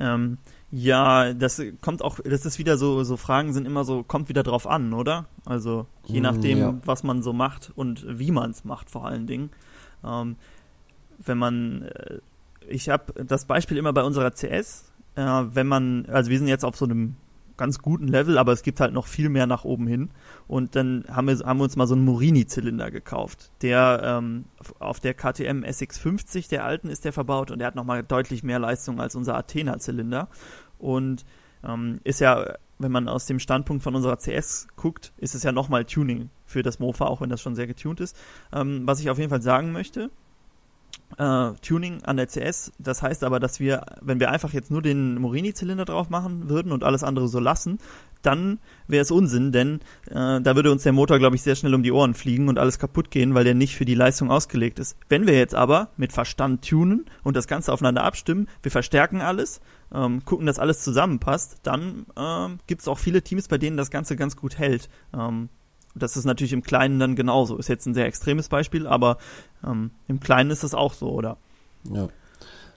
[0.00, 0.38] Ähm,
[0.74, 4.42] ja, das kommt auch, das ist wieder so, so Fragen sind immer so, kommt wieder
[4.42, 5.26] drauf an, oder?
[5.44, 6.74] Also je mm, nachdem, ja.
[6.86, 9.50] was man so macht und wie man es macht vor allen Dingen.
[10.02, 10.36] Ähm,
[11.18, 12.20] wenn man, äh,
[12.66, 16.64] ich habe das Beispiel immer bei unserer CS, äh, wenn man, also wir sind jetzt
[16.64, 17.16] auf so einem
[17.56, 20.10] ganz guten Level, aber es gibt halt noch viel mehr nach oben hin.
[20.48, 23.50] Und dann haben wir, haben wir uns mal so einen Morini-Zylinder gekauft.
[23.62, 24.46] Der ähm,
[24.78, 28.58] auf der KTM SX50, der alten, ist der verbaut und der hat nochmal deutlich mehr
[28.58, 30.28] Leistung als unser Athena-Zylinder.
[30.82, 31.24] Und
[31.64, 35.52] ähm, ist ja, wenn man aus dem Standpunkt von unserer CS guckt, ist es ja
[35.52, 38.16] nochmal Tuning für das Mofa, auch wenn das schon sehr getuned ist.
[38.52, 40.10] Ähm, was ich auf jeden Fall sagen möchte,
[41.18, 42.72] äh, Tuning an der CS.
[42.78, 46.72] Das heißt aber, dass wir, wenn wir einfach jetzt nur den Morini-Zylinder drauf machen würden
[46.72, 47.78] und alles andere so lassen,
[48.22, 51.74] dann wäre es Unsinn, denn äh, da würde uns der Motor, glaube ich, sehr schnell
[51.74, 54.78] um die Ohren fliegen und alles kaputt gehen, weil der nicht für die Leistung ausgelegt
[54.78, 54.96] ist.
[55.08, 59.60] Wenn wir jetzt aber mit Verstand tunen und das Ganze aufeinander abstimmen, wir verstärken alles,
[59.94, 63.90] ähm, gucken, dass alles zusammenpasst, dann ähm, gibt es auch viele Teams, bei denen das
[63.90, 64.88] Ganze ganz gut hält.
[65.14, 65.48] Ähm,
[65.94, 67.56] das ist natürlich im Kleinen dann genauso.
[67.56, 69.18] Ist jetzt ein sehr extremes Beispiel, aber
[69.64, 71.36] ähm, im Kleinen ist es auch so, oder?
[71.92, 72.08] Ja.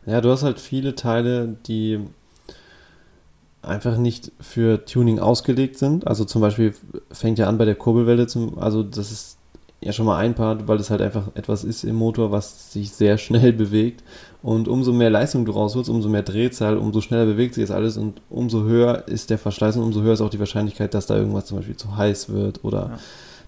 [0.05, 1.99] Ja, du hast halt viele Teile, die
[3.61, 6.05] einfach nicht für Tuning ausgelegt sind.
[6.05, 6.75] Also zum Beispiel
[7.11, 9.37] fängt ja an bei der Kurbelwelle, zum, also das ist
[9.81, 12.91] ja schon mal ein Part, weil es halt einfach etwas ist im Motor, was sich
[12.91, 14.03] sehr schnell bewegt.
[14.45, 17.97] Und umso mehr Leistung du rausholst, umso mehr Drehzahl, umso schneller bewegt sich das alles
[17.97, 21.17] und umso höher ist der Verschleiß und umso höher ist auch die Wahrscheinlichkeit, dass da
[21.17, 22.99] irgendwas zum Beispiel zu heiß wird oder ja.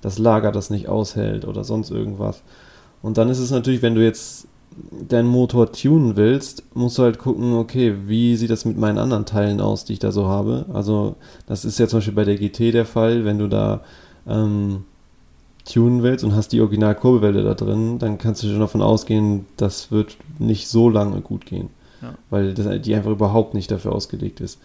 [0.01, 2.41] das Lager das nicht aushält oder sonst irgendwas.
[3.03, 4.47] Und dann ist es natürlich, wenn du jetzt
[5.07, 9.27] deinen Motor tunen willst, musst du halt gucken, okay, wie sieht das mit meinen anderen
[9.27, 10.65] Teilen aus, die ich da so habe.
[10.73, 13.81] Also das ist ja zum Beispiel bei der GT der Fall, wenn du da
[14.27, 14.86] ähm,
[15.73, 19.91] tunen willst und hast die Original-Kurbelwelle da drin, dann kannst du schon davon ausgehen, das
[19.91, 21.69] wird nicht so lange gut gehen.
[22.01, 22.13] Ja.
[22.30, 24.60] Weil das, die einfach überhaupt nicht dafür ausgelegt ist.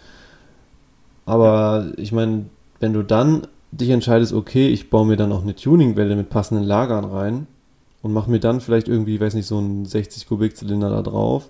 [1.26, 1.92] Aber ja.
[1.96, 2.46] ich meine,
[2.80, 6.64] wenn du dann dich entscheidest, okay, ich baue mir dann auch eine Tuningwelle mit passenden
[6.64, 7.46] Lagern rein
[8.02, 11.48] und mache mir dann vielleicht irgendwie, weiß nicht, so einen 60 Kubikzylinder da drauf,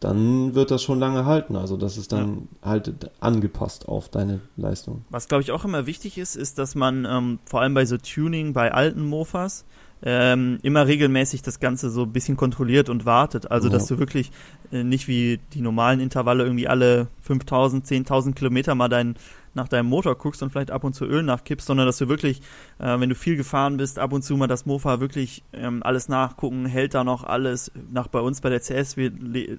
[0.00, 1.56] dann wird das schon lange halten.
[1.56, 2.70] Also das ist dann ja.
[2.70, 5.04] halt angepasst auf deine Leistung.
[5.10, 7.98] Was glaube ich auch immer wichtig ist, ist, dass man ähm, vor allem bei so
[7.98, 9.66] Tuning bei alten Mofas
[10.02, 13.50] ähm, immer regelmäßig das Ganze so ein bisschen kontrolliert und wartet.
[13.50, 13.74] Also, ja.
[13.74, 14.30] dass du wirklich
[14.72, 19.16] äh, nicht wie die normalen Intervalle irgendwie alle 5000, 10.000 Kilometer mal deinen
[19.54, 22.40] nach deinem Motor guckst und vielleicht ab und zu Öl nachkippst, sondern dass du wirklich,
[22.78, 26.08] äh, wenn du viel gefahren bist, ab und zu mal das Mofa wirklich ähm, alles
[26.08, 27.72] nachgucken, hält da noch alles.
[27.90, 29.12] Nach bei uns bei der CS, wir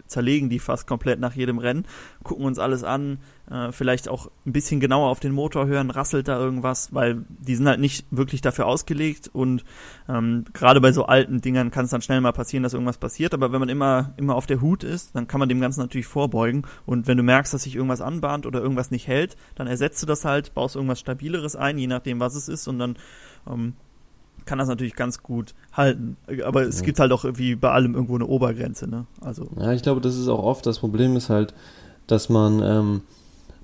[0.07, 1.85] zerlegen die fast komplett nach jedem Rennen,
[2.23, 6.27] gucken uns alles an, äh, vielleicht auch ein bisschen genauer auf den Motor hören, rasselt
[6.27, 9.63] da irgendwas, weil die sind halt nicht wirklich dafür ausgelegt und
[10.07, 13.33] ähm, gerade bei so alten Dingern kann es dann schnell mal passieren, dass irgendwas passiert,
[13.33, 16.07] aber wenn man immer, immer auf der Hut ist, dann kann man dem Ganzen natürlich
[16.07, 19.80] vorbeugen und wenn du merkst, dass sich irgendwas anbahnt oder irgendwas nicht hält, dann ersetzt
[19.81, 22.97] du das halt, baust irgendwas Stabileres ein, je nachdem, was es ist und dann
[23.49, 23.73] ähm,
[24.45, 26.17] kann das natürlich ganz gut halten.
[26.43, 26.85] Aber es ja.
[26.85, 29.05] gibt halt auch wie bei allem irgendwo eine Obergrenze, ne?
[29.21, 29.47] Also.
[29.59, 31.53] Ja, ich glaube, das ist auch oft das Problem ist halt,
[32.07, 33.01] dass man ähm,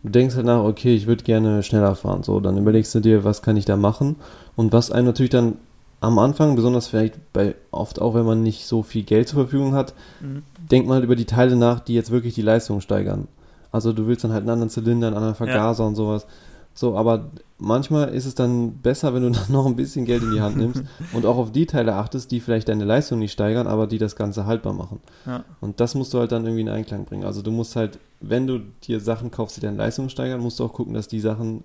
[0.04, 2.24] du denkst halt nach, okay, ich würde gerne schneller fahren.
[2.24, 4.16] So, dann überlegst du dir, was kann ich da machen?
[4.56, 5.56] Und was einem natürlich dann
[6.00, 9.74] am Anfang, besonders vielleicht bei oft auch, wenn man nicht so viel Geld zur Verfügung
[9.74, 10.44] hat, mhm.
[10.72, 13.28] denkt man halt über die Teile nach, die jetzt wirklich die Leistung steigern.
[13.72, 15.88] Also du willst dann halt einen anderen Zylinder, einen anderen Vergaser ja.
[15.88, 16.26] und sowas.
[16.74, 20.32] So, aber manchmal ist es dann besser, wenn du dann noch ein bisschen Geld in
[20.32, 23.66] die Hand nimmst und auch auf die Teile achtest, die vielleicht deine Leistung nicht steigern,
[23.66, 25.00] aber die das Ganze haltbar machen.
[25.26, 25.44] Ja.
[25.60, 27.24] Und das musst du halt dann irgendwie in Einklang bringen.
[27.24, 30.66] Also du musst halt, wenn du dir Sachen kaufst, die deine Leistung steigern, musst du
[30.66, 31.64] auch gucken, dass die Sachen,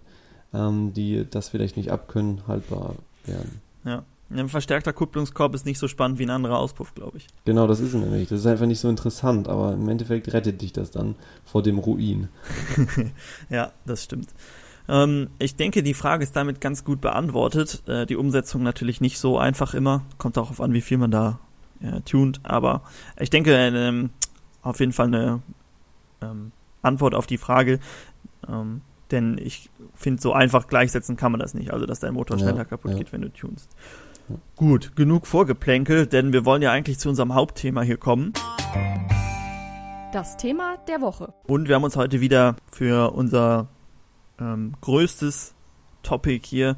[0.54, 2.94] ähm, die das vielleicht nicht abkönnen, haltbar
[3.26, 3.60] werden.
[3.84, 4.04] Ja.
[4.34, 7.26] Ein verstärkter Kupplungskorb ist nicht so spannend wie ein anderer Auspuff, glaube ich.
[7.44, 8.28] Genau, das ist nämlich.
[8.28, 11.78] Das ist einfach nicht so interessant, aber im Endeffekt rettet dich das dann vor dem
[11.78, 12.28] Ruin.
[13.50, 14.28] ja, das stimmt.
[14.88, 17.82] Ähm, ich denke, die Frage ist damit ganz gut beantwortet.
[17.86, 20.02] Äh, die Umsetzung natürlich nicht so einfach immer.
[20.18, 21.38] Kommt auch auf an, wie viel man da
[21.80, 22.40] äh, tunt.
[22.42, 22.82] Aber
[23.18, 24.10] ich denke, ähm,
[24.62, 25.42] auf jeden Fall eine
[26.20, 27.80] ähm, Antwort auf die Frage.
[28.48, 31.72] Ähm, denn ich finde, so einfach gleichsetzen kann man das nicht.
[31.72, 32.98] Also, dass dein Motor schneller ja, kaputt ja.
[32.98, 33.70] geht, wenn du tunst.
[34.56, 38.32] Gut, genug Vorgeplänkel, denn wir wollen ja eigentlich zu unserem Hauptthema hier kommen.
[40.12, 41.32] Das Thema der Woche.
[41.44, 43.68] Und wir haben uns heute wieder für unser
[44.38, 45.54] ähm, größtes
[46.02, 46.76] Topic hier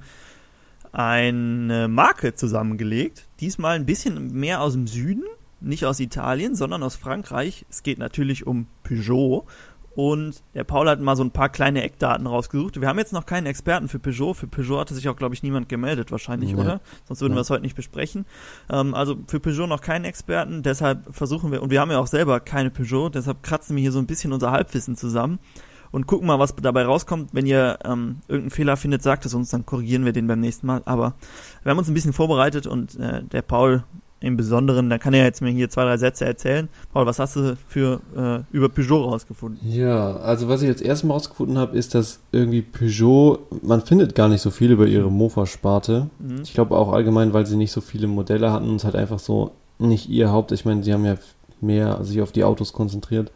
[0.92, 3.26] eine Marke zusammengelegt.
[3.40, 5.24] Diesmal ein bisschen mehr aus dem Süden,
[5.61, 7.66] nicht aus Italien, sondern aus Frankreich.
[7.68, 9.46] Es geht natürlich um Peugeot.
[9.94, 12.80] Und der Paul hat mal so ein paar kleine Eckdaten rausgesucht.
[12.80, 14.35] Wir haben jetzt noch keinen Experten für Peugeot.
[14.35, 16.57] Für Peugeot hatte sich auch, glaube ich, niemand gemeldet, wahrscheinlich, ja.
[16.57, 16.80] oder?
[17.07, 17.37] Sonst würden ja.
[17.37, 18.26] wir es heute nicht besprechen.
[18.70, 20.62] Ähm, also für Peugeot noch keinen Experten.
[20.62, 23.92] Deshalb versuchen wir, und wir haben ja auch selber keine Peugeot, deshalb kratzen wir hier
[23.92, 25.38] so ein bisschen unser Halbwissen zusammen
[25.94, 27.30] und gucken mal, was dabei rauskommt.
[27.33, 30.66] Wenn ihr ähm, irgendeinen Fehler findet, sagt es uns, dann korrigieren wir den beim nächsten
[30.66, 30.83] Mal.
[30.87, 31.14] Aber
[31.62, 33.85] wir haben uns ein bisschen vorbereitet und äh, der Paul
[34.24, 36.68] im Besonderen, da kann er jetzt mir hier zwei, drei Sätze erzählen.
[36.92, 39.60] Paul, was hast du für äh, über Peugeot rausgefunden?
[39.70, 44.28] Ja, also was ich jetzt erstmal rausgefunden habe, ist, dass irgendwie Peugeot, man findet gar
[44.28, 46.08] nicht so viel über ihre Mofa-Sparte.
[46.18, 46.42] Mhm.
[46.42, 49.18] Ich glaube auch allgemein, weil sie nicht so viele Modelle hatten und es halt einfach
[49.18, 51.16] so nicht ihr Haupt, ich meine, sie haben ja
[51.60, 53.32] mehr sich auf die Autos konzentriert.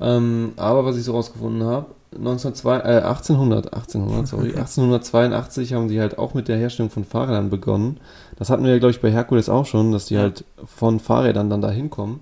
[0.00, 6.18] Ähm, aber was ich so rausgefunden habe, äh, 1800, 1800, sorry, 1882 haben die halt
[6.18, 7.98] auch mit der Herstellung von Fahrrädern begonnen.
[8.36, 10.22] Das hatten wir ja, glaube ich, bei Herkules auch schon, dass die ja.
[10.22, 12.20] halt von Fahrrädern dann da hinkommen.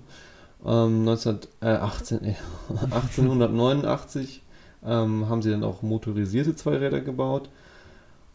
[0.65, 2.35] Ähm, 19, äh, 18, äh,
[2.69, 4.41] 1889
[4.85, 7.49] ähm, haben sie dann auch motorisierte Zweiräder gebaut.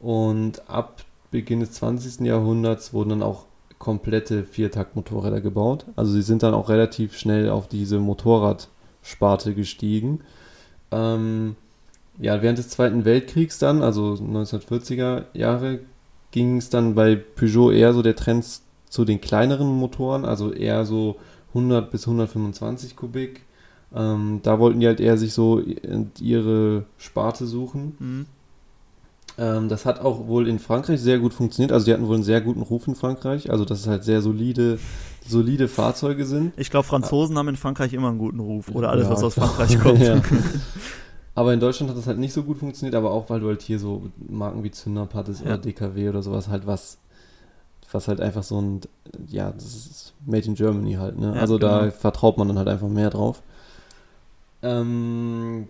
[0.00, 2.20] Und ab Beginn des 20.
[2.26, 3.44] Jahrhunderts wurden dann auch
[3.78, 5.84] komplette Viertaktmotorräder gebaut.
[5.96, 8.68] Also sie sind dann auch relativ schnell auf diese Motorrad-
[9.06, 10.20] Sparte gestiegen.
[10.96, 11.56] Ähm,
[12.18, 15.80] ja, während des Zweiten Weltkriegs dann, also 1940er Jahre,
[16.30, 18.44] ging es dann bei Peugeot eher so der Trend
[18.88, 21.16] zu den kleineren Motoren, also eher so
[21.48, 23.42] 100 bis 125 Kubik.
[23.94, 25.62] Ähm, da wollten die halt eher sich so
[26.20, 27.96] ihre Sparte suchen.
[27.98, 28.26] Mhm.
[29.38, 31.72] Ähm, das hat auch wohl in Frankreich sehr gut funktioniert.
[31.72, 33.50] Also die hatten wohl einen sehr guten Ruf in Frankreich.
[33.50, 34.78] Also das ist halt sehr solide
[35.28, 36.52] solide Fahrzeuge sind.
[36.56, 39.34] Ich glaube, Franzosen haben in Frankreich immer einen guten Ruf oder alles, ja, was aus
[39.34, 40.00] Frankreich kommt.
[40.00, 40.20] ja.
[41.34, 43.62] Aber in Deutschland hat das halt nicht so gut funktioniert, aber auch weil du halt
[43.62, 45.46] hier so Marken wie Zünderp hattest ja.
[45.46, 46.98] oder DKW oder sowas halt was
[47.92, 48.80] was halt einfach so ein,
[49.28, 51.32] ja, das ist Made in Germany halt, ne?
[51.34, 51.92] Also da genau.
[51.92, 53.42] vertraut man dann halt einfach mehr drauf.
[54.62, 55.68] Ähm,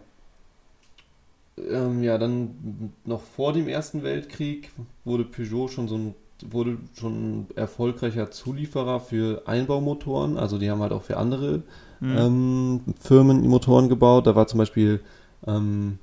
[1.59, 4.71] ähm, ja, dann noch vor dem Ersten Weltkrieg
[5.05, 6.15] wurde Peugeot schon so ein,
[6.51, 11.63] wurde schon erfolgreicher Zulieferer für Einbaumotoren, also die haben halt auch für andere
[12.01, 12.17] Hm.
[12.17, 14.27] ähm, Firmen Motoren gebaut.
[14.27, 15.01] Da war zum Beispiel
[15.47, 15.99] ähm,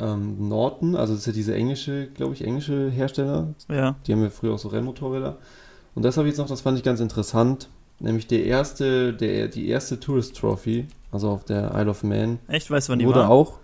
[0.00, 3.48] ähm, Norton, also das ist ja diese englische, glaube ich, englische Hersteller.
[3.68, 3.94] ja.
[4.06, 5.36] Die haben ja früher auch so Rennmotorräder.
[5.94, 7.68] Und das habe ich jetzt noch, das fand ich ganz interessant.
[8.00, 12.70] Nämlich der erste, der, die erste Tourist Trophy, also auf der Isle of Man, Echt,
[12.70, 13.30] weißt du, wann die wurde war?
[13.30, 13.58] auch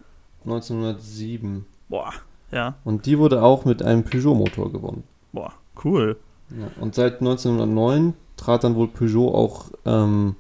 [0.44, 1.64] 1907.
[1.88, 2.12] Boah,
[2.50, 5.04] ja, Und die wurde auch mit einem Peugeot-Motor gewonnen.
[5.32, 5.52] boah,
[5.84, 6.16] cool.
[6.50, 10.34] Ja, und seit 1909 trat dann wohl Peugeot auch ähm,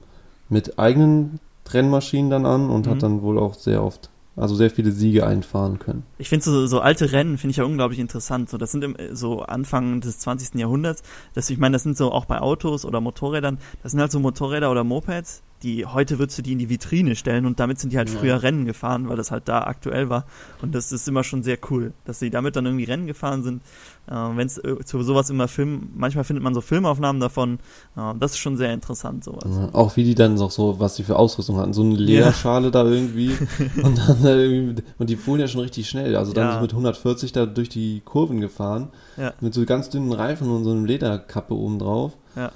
[0.48, 1.38] mit eigenen
[1.70, 2.90] Rennmaschinen dann an und Mhm.
[2.90, 6.04] hat dann wohl auch sehr oft, also sehr viele Siege einfahren können.
[6.16, 8.48] Ich finde so, so alte Rennen finde ich ja unglaublich interessant.
[8.48, 10.54] So, das sind im, so Anfang des 20.
[10.54, 11.02] Jahrhunderts.
[11.34, 14.18] Das, ich meine, das sind so auch bei Autos oder Motorrädern, das sind halt so
[14.20, 17.92] Motorräder oder Mopeds, die heute würdest du die in die Vitrine stellen und damit sind
[17.92, 18.18] die halt Ja.
[18.18, 20.24] früher Rennen gefahren, weil das halt da aktuell war.
[20.62, 23.62] Und das ist immer schon sehr cool, dass sie damit dann irgendwie Rennen gefahren sind.
[24.06, 27.58] Äh, Wenn es zu sowas immer Film, manchmal findet man so Filmaufnahmen davon.
[27.96, 29.44] Äh, das ist schon sehr interessant, sowas.
[29.48, 32.70] Ja, auch wie die dann noch so, was die für Ausrüstung hatten, so eine Lederschale
[32.70, 33.32] da irgendwie
[33.82, 36.54] und dann da irgendwie, und die fuhren ja schon richtig schnell, also dann Ja.
[36.54, 39.34] so mit 140 da durch die Kurven gefahren, Ja.
[39.40, 42.12] mit so ganz dünnen Reifen und so einer Lederkappe oben drauf.
[42.36, 42.50] Ja.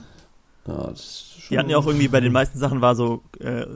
[0.66, 3.66] Ja, das ist Die hatten ja auch irgendwie bei den meisten Sachen war so äh,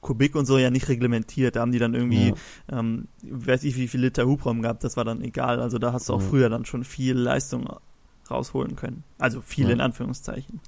[0.00, 1.56] Kubik und so ja nicht reglementiert.
[1.56, 2.34] Da haben die dann irgendwie,
[2.70, 5.60] ähm, weiß ich wie viel Liter Hubraum gehabt, das war dann egal.
[5.60, 6.28] Also da hast du auch Ja.
[6.28, 7.68] früher dann schon viel Leistung
[8.30, 9.02] rausholen können.
[9.18, 9.72] Also viel Ja.
[9.72, 10.60] in Anführungszeichen.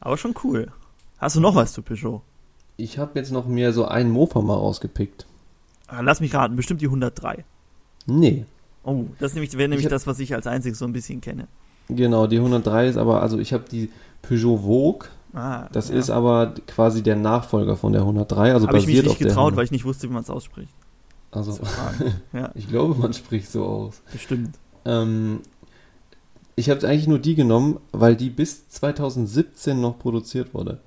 [0.00, 0.68] Aber schon cool.
[1.18, 2.22] Hast du noch was zu Peugeot?
[2.76, 5.26] Ich habe jetzt noch mehr so einen Mofa mal rausgepickt.
[5.86, 7.44] Ah, Lass mich raten, bestimmt die 103.
[8.06, 8.44] Nee,
[8.82, 11.48] Oh, das nämlich, wäre nämlich hab- das, was ich als einziges so ein bisschen kenne.
[11.90, 13.90] genau, die 103 ist aber, also ich habe die
[14.22, 15.94] Peugeot Vogue, Ah, das ja.
[15.94, 19.18] ist aber quasi der Nachfolger von der 103, also Habe ich mich basiert nicht auf
[19.18, 20.72] getraut, 100 weil ich nicht wusste, wie man es ausspricht.
[21.30, 21.56] also
[22.32, 24.02] ja, ich glaube, man spricht so aus.
[24.10, 24.58] bestimmt.
[24.84, 25.40] Ähm,
[26.56, 30.80] ich habe eigentlich nur die genommen, weil die bis 2017 noch produziert wurde.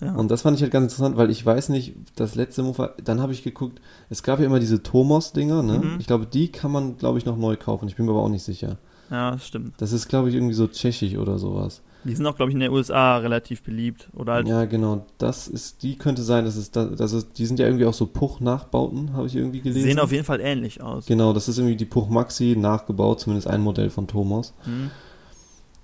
[0.00, 0.14] Ja.
[0.14, 3.20] Und das fand ich halt ganz interessant, weil ich weiß nicht, das letzte Mofa, dann
[3.20, 5.78] habe ich geguckt, es gab ja immer diese Tomos-Dinger, ne?
[5.78, 5.96] Mhm.
[6.00, 7.86] Ich glaube, die kann man, glaube ich, noch neu kaufen.
[7.86, 8.78] Ich bin mir aber auch nicht sicher.
[9.10, 9.74] ja, stimmt.
[9.80, 11.82] Das ist, glaube ich, irgendwie so tschechisch oder sowas.
[12.04, 14.08] Die sind auch, glaube ich, in den USA relativ beliebt.
[14.14, 15.06] Oder halt Ja, genau.
[15.18, 17.94] Das ist, die könnte sein, dass es, da- das ist, die sind ja irgendwie auch
[17.94, 19.82] so Puch-Nachbauten, habe ich irgendwie gelesen.
[19.88, 21.06] sehen auf jeden Fall ähnlich aus.
[21.06, 24.52] Genau, das ist irgendwie die Puch Maxi nachgebaut, zumindest ein Modell von Tomos.
[24.64, 24.90] Hm.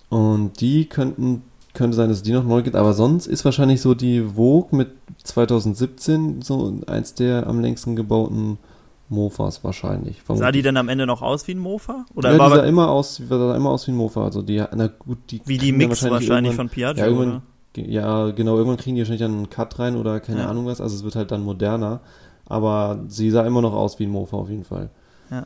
[0.09, 1.43] Und die könnten,
[1.75, 4.77] könnte sein, dass es die noch neu gibt, aber sonst ist wahrscheinlich so die Vogue
[4.77, 4.89] mit
[5.23, 8.59] 2017 so eins der am längsten gebauten
[9.11, 10.19] Mofas wahrscheinlich.
[10.19, 10.53] Sah vermutlich.
[10.53, 12.05] die dann am Ende noch aus wie ein Mofa?
[12.15, 14.25] Oder ja, war die sah immer aus, sah immer aus wie ein Mofa.
[14.25, 17.43] Also die, na gut, die wie die Mix wahrscheinlich, von irgendwann- Piaggio, ja, oder?
[17.77, 20.49] ja, genau, irgendwann kriegen die wahrscheinlich dann einen Cut rein oder keine Ja.
[20.49, 20.81] Ahnung was.
[20.81, 22.01] Also es wird halt dann moderner.
[22.47, 24.89] Aber sie sah immer noch aus wie ein Mofa auf jeden Fall.
[25.31, 25.45] Ja.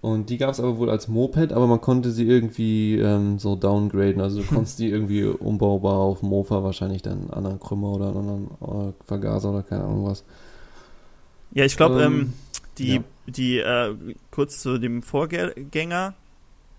[0.00, 3.54] Und die gab es aber wohl als Moped, aber man konnte sie irgendwie ähm, so
[3.56, 4.22] downgraden.
[4.22, 8.16] Also du konntest die irgendwie umbaubar auf Mofa wahrscheinlich dann einen anderen Krümmer oder einen
[8.16, 10.24] anderen äh, Vergaser oder keine Ahnung was.
[11.52, 12.32] Ja, ich glaube, ähm, Ähm,
[12.80, 13.02] die, ja.
[13.26, 13.94] die äh,
[14.30, 16.14] kurz zu dem Vorgänger,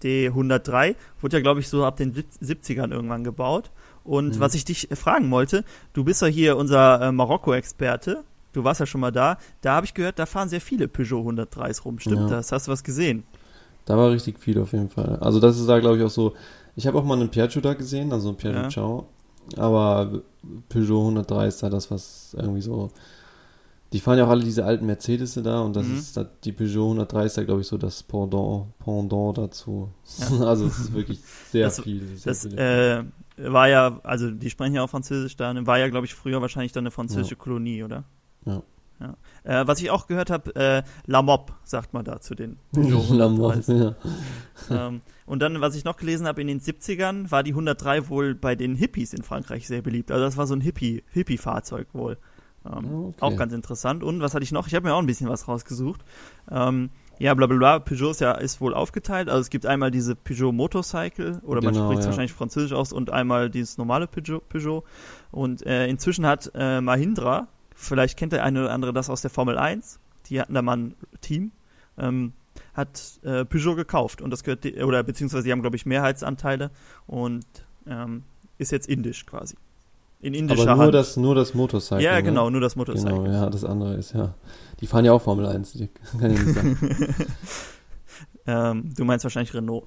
[0.04, 3.72] die 103, wurde ja, glaube ich, so ab den 70ern irgendwann gebaut.
[4.04, 4.40] Und Mhm.
[4.40, 8.24] was ich dich fragen wollte, du bist ja hier unser äh, Marokko-Experte.
[8.54, 9.38] Du warst ja schon mal da.
[9.62, 12.00] Da habe ich gehört, da fahren sehr viele Peugeot 103s rum.
[12.00, 12.28] Stimmt Ja.
[12.28, 12.52] das?
[12.52, 13.24] Hast du was gesehen?
[13.86, 15.18] Da war richtig viel auf jeden Fall.
[15.22, 16.34] Also das ist da glaube ich auch so.
[16.76, 18.70] Ich habe auch mal einen Piaggio da gesehen, also einen Piaggio Ja.
[18.70, 19.08] Ciao.
[19.58, 20.22] Aber
[20.70, 22.92] Peugeot 103 ist da das, was irgendwie so.
[23.94, 25.96] Die fahren ja auch alle diese alten Mercedes da und das Mhm.
[25.98, 29.90] ist da, die Peugeot 103 ist da glaube ich so das Pendant, Pendant dazu.
[30.20, 30.28] Ja.
[30.48, 31.20] Also es ist wirklich
[31.52, 32.06] sehr Das- viel.
[32.18, 32.58] Sehr Das viel.
[32.58, 33.04] äh,
[33.38, 35.66] war ja, also die sprechen ja auch Französisch da, ne?
[35.68, 38.04] war ja, glaube ich, früher wahrscheinlich dann eine französische Kolonie, oder?
[38.46, 38.62] Ja.
[39.00, 39.16] ja.
[39.44, 43.14] Äh, was ich auch gehört habe, äh, La Mop, sagt man da zu den Peugeot
[43.14, 43.96] Lamborghini, 103s.
[44.70, 44.88] ja.
[44.88, 48.36] ähm, und dann, was ich noch gelesen habe, in den 70ern war die 103 wohl
[48.36, 50.12] bei den Hippies in Frankreich sehr beliebt.
[50.12, 52.18] Also das war so ein Hippie, Hippie-Fahrzeug wohl.
[52.66, 53.16] Ähm, okay.
[53.22, 54.04] Auch ganz interessant.
[54.04, 54.68] Und was hatte ich noch?
[54.68, 56.02] Ich habe mir auch ein bisschen was rausgesucht.
[56.50, 56.90] Ähm,
[57.20, 57.80] ja, bla bla bla.
[57.80, 59.30] Peugeot ist ja ist wohl aufgeteilt.
[59.30, 62.12] Also es gibt einmal diese Peugeot Motorcycle oder man Genau, spricht es ja.
[62.12, 64.42] wahrscheinlich französisch aus und einmal dieses normale Peugeot.
[64.50, 64.84] Peugeot.
[65.32, 69.30] Und äh, inzwischen hat äh, Mahindra, vielleicht kennt der eine oder andere das aus der
[69.32, 71.52] Formel 1, die hatten da mal ein Team,
[71.98, 72.34] ähm,
[72.74, 76.72] hat äh, Peugeot gekauft und das gehört, die- oder beziehungsweise die haben, glaube ich, Mehrheitsanteile
[77.08, 77.46] und
[77.88, 78.24] ähm,
[78.58, 79.56] ist jetzt indisch quasi.
[80.22, 80.94] In indischer Aber nur Hand.
[80.94, 82.04] das, nur das Motorcycle.
[82.04, 82.24] ja, ne?
[82.24, 83.24] genau, nur das Motorcycle.
[83.24, 84.36] Genau, ja, das andere ist ja.
[84.80, 87.16] Die fahren ja auch Formel 1, die kann ich nicht sagen.
[88.48, 89.86] ähm, du meinst wahrscheinlich Renault.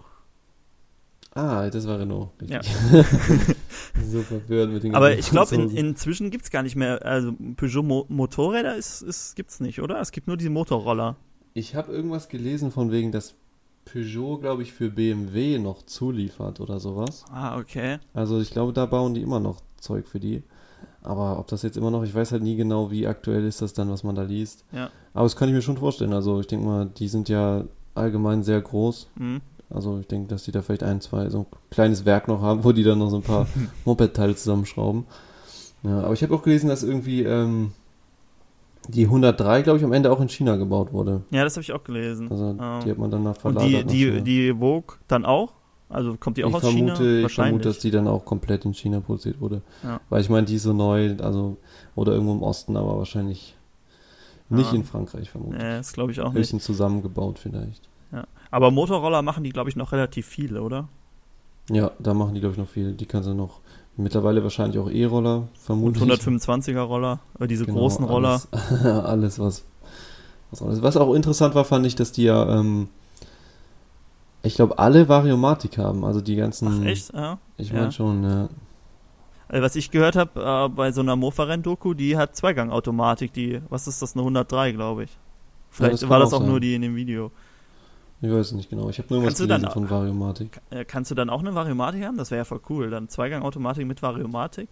[1.35, 2.31] Ah, das war Renault.
[2.47, 2.61] Ja.
[2.63, 7.83] so verwirrt mit den Aber ich glaube, in, inzwischen gibt's gar nicht mehr, also Peugeot
[7.83, 10.01] Mo Motorräder ist, ist, gibt's nicht, oder?
[10.01, 11.17] Es gibt nur diese Motorroller.
[11.55, 13.35] Ich habe irgendwas gelesen von wegen, dass
[13.85, 17.25] Peugeot, glaube ich, für BMW noch zuliefert oder sowas.
[17.31, 17.99] Ah, okay.
[18.13, 20.43] Also ich glaube, da bauen die immer noch Zeug für die.
[21.03, 23.73] Aber ob das jetzt immer noch, ich weiß halt nie genau, wie aktuell ist das
[23.75, 24.65] dann, was man da liest.
[24.73, 24.91] Ja.
[25.13, 26.13] Aber das kann ich mir schon vorstellen.
[26.15, 27.65] Also ich denke mal, die sind ja
[27.95, 29.09] allgemein sehr groß.
[29.17, 29.41] Mhm.
[29.71, 32.65] Also ich denke, dass die da vielleicht ein, zwei, so ein kleines Werk noch haben,
[32.65, 33.47] wo die dann noch so ein paar
[33.85, 35.05] Moped-Teile zusammenschrauben.
[35.83, 37.73] Ja, aber ich habe auch gelesen, dass irgendwie ähm,
[38.89, 41.23] die 103, glaube ich, am Ende auch in China gebaut wurde.
[41.31, 42.29] Ja, das habe ich auch gelesen.
[42.31, 43.69] Also Ähm, die hat man dann nach Und verlagert.
[43.71, 44.21] die, nach die, China.
[44.21, 45.53] die Vogue dann auch?
[45.89, 47.27] Also kommt die auch ich aus vermute, China?
[47.27, 49.63] Ich vermute, dass die dann auch komplett in China produziert wurde.
[49.83, 50.01] Ja.
[50.09, 51.57] Weil ich meine, die ist so neu, also,
[51.95, 53.55] oder irgendwo im Osten, aber wahrscheinlich
[54.49, 54.77] nicht Ja.
[54.77, 56.33] in Frankreich, vermute Nee, das glaube ich auch ich.
[56.35, 56.41] nicht.
[56.41, 57.89] Höchstens zusammengebaut vielleicht.
[58.51, 60.87] Aber Motorroller machen die, glaube ich, noch relativ viele, oder?
[61.71, 62.93] Ja, da machen die, glaube ich, noch viel.
[62.93, 63.59] Die kannst du noch,
[63.97, 66.05] mittlerweile wahrscheinlich auch E-Roller, Und vermutlich.
[66.05, 68.41] 125er Roller, äh, diese Genau, großen Roller.
[68.53, 69.65] Alles, alles was,
[70.53, 70.83] was alles.
[70.83, 72.89] Was auch interessant war, fand ich, dass die ja, ähm,
[74.45, 76.05] ich glaube, alle Variomatik haben.
[76.05, 76.83] Also die ganzen.
[76.83, 77.13] Ach, echt?
[77.13, 77.39] Ja.
[77.57, 77.75] Ich Ja.
[77.81, 78.49] meine schon, ja.
[79.49, 83.87] Äh, Was ich gehört habe äh, bei so einer Mofa-Renn-Doku, die hat Zweigang-Automatik, die, was
[83.87, 85.11] ist das, eine 103, glaube ich.
[85.71, 86.49] Vielleicht das kann war das auch sein.
[86.49, 87.31] nur die in dem Video.
[88.23, 88.89] Ich weiß es nicht genau.
[88.89, 90.61] Ich habe nur Kannst du dann gelesen von Variomatik.
[90.71, 92.17] Äh, kannst du dann auch eine Variomatik haben?
[92.17, 92.89] Das wäre ja voll cool.
[92.91, 94.69] Dann Zweigang-Automatik mit Variomatik.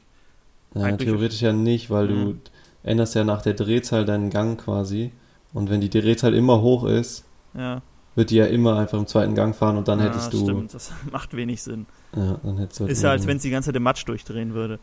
[0.74, 2.40] Ja, Eigentlich- theoretisch ja nicht, weil du Mhm.
[2.82, 5.12] änderst ja nach der Drehzahl deinen Gang quasi.
[5.52, 7.82] Und wenn die Drehzahl immer hoch ist, Ja.
[8.14, 10.38] Wird die ja immer einfach im zweiten Gang fahren und dann ja, hättest du.
[10.44, 11.86] Stimmt, das macht wenig Sinn.
[12.14, 14.04] Ja, dann hättest du halt Ist ja, als wenn es die ganze Zeit im Matsch
[14.06, 14.78] durchdrehen würde.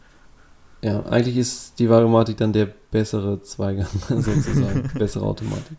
[0.82, 4.90] Ja, eigentlich ist die Variomatik dann der bessere Zweigang sozusagen.
[4.98, 5.78] bessere Automatik.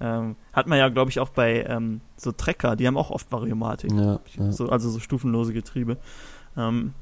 [0.00, 3.30] Ähm, hat man ja, glaube ich, auch bei ähm, so Trecker, die haben auch oft
[3.30, 3.92] Variomatik.
[3.92, 4.52] Ja, ja.
[4.52, 5.96] So, also so stufenlose Getriebe.
[6.56, 6.92] Ähm,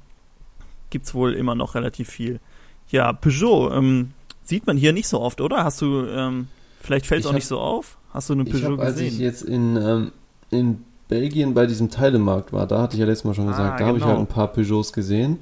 [0.90, 2.40] gibt's wohl immer noch relativ viel.
[2.88, 4.12] Ja, Peugeot, ähm,
[4.42, 5.64] sieht man hier nicht so oft, oder?
[5.64, 6.48] Hast du, ähm,
[6.80, 7.96] vielleicht fällt es auch hab- nicht so auf?
[8.12, 9.20] Hast du eine Ich Peugeot hab, als ich gesehen?
[9.22, 10.12] jetzt in, ähm,
[10.50, 13.80] in Belgien bei diesem Teilemarkt war, da hatte ich ja letztes Mal schon Ah, gesagt,
[13.80, 14.16] da habe ich genau.
[14.16, 15.38] halt ein paar Peugeots gesehen.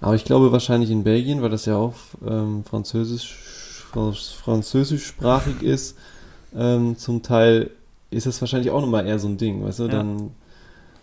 [0.00, 1.94] Aber ich glaube wahrscheinlich in Belgien, weil das ja auch
[2.26, 3.34] ähm, französisch,
[3.90, 5.96] fran- französischsprachig ist,
[6.56, 7.70] ähm, zum Teil
[8.10, 9.82] ist das wahrscheinlich auch nochmal eher so ein Ding, weißt du?
[9.84, 9.88] Ja.
[9.88, 10.30] Dann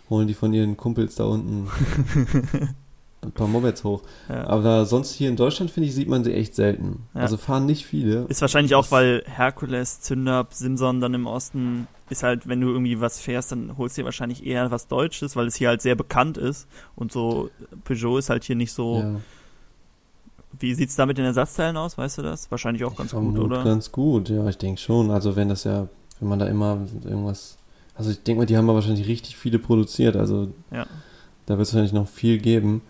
[0.08, 1.68] holen die von ihren Kumpels da unten
[3.22, 4.02] ein paar Mopeds hoch.
[4.28, 4.46] ja.
[4.46, 7.06] Aber sonst hier in Deutschland, finde ich, sieht man sie echt selten.
[7.14, 7.22] Ja.
[7.22, 8.26] Also fahren nicht viele.
[8.28, 13.00] Ist wahrscheinlich auch, weil Herkules, Zündab, Simson dann im Osten ist halt, wenn du irgendwie
[13.00, 15.96] was fährst, dann holst du dir wahrscheinlich eher was Deutsches, weil es hier halt sehr
[15.96, 16.68] bekannt ist.
[16.94, 17.50] Und so
[17.84, 19.00] Peugeot ist halt hier nicht so.
[19.00, 19.16] Ja.
[20.58, 21.98] Wie sieht's da mit den Ersatzteilen aus?
[21.98, 22.50] Weißt du das?
[22.50, 23.62] Wahrscheinlich auch ganz gut, oder?
[23.64, 25.10] Ganz gut, ja, ich denke schon.
[25.10, 25.88] Also wenn das ja,
[26.20, 27.58] wenn man da immer irgendwas.
[27.94, 30.16] Also ich denke mal, die haben ja wahrscheinlich richtig viele produziert.
[30.16, 32.82] Also da wird es wahrscheinlich noch viel geben.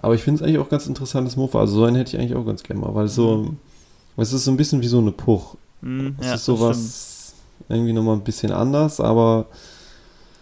[0.00, 1.58] Aber ich finde es eigentlich auch ganz interessantes Mofa.
[1.60, 3.56] Also so einen hätte ich eigentlich auch ganz gerne mal, weil es so, Mhm.
[4.16, 5.56] es ist so ein bisschen wie so eine Puch.
[5.82, 7.34] Hm, Es ja, ist sowas
[7.68, 9.46] irgendwie nochmal ein bisschen anders, aber.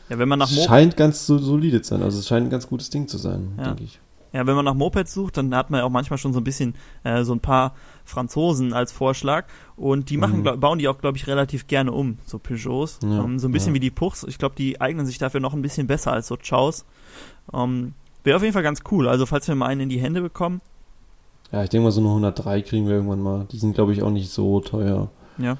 [0.08, 2.02] Ja, wenn man nach es Mo scheint ganz so solide zu sein.
[2.02, 3.64] Also es scheint ein ganz gutes Ding zu sein, Ja.
[3.64, 3.98] denke ich.
[4.32, 6.44] Ja, wenn man nach Mopeds sucht, dann hat man ja auch manchmal schon so ein
[6.44, 9.46] bisschen äh, so ein paar Franzosen als Vorschlag
[9.76, 10.42] und die machen, Mhm.
[10.42, 12.98] glaub, bauen die auch, glaube ich, relativ gerne um, so Peugeots.
[13.02, 13.74] Ja, ähm, so ein bisschen ja.
[13.76, 14.24] wie die Puchs.
[14.28, 16.84] Ich glaube, die eignen sich dafür noch ein bisschen besser als so Chows.
[17.54, 17.94] Ähm,
[18.26, 19.08] Wäre auf jeden Fall ganz cool.
[19.08, 20.60] Also, falls wir mal einen in die Hände bekommen,
[21.52, 23.46] Ja, ich denke mal, so eine 103 kriegen wir irgendwann mal.
[23.52, 25.08] Die sind, glaube ich, auch nicht so teuer.
[25.38, 25.56] ja,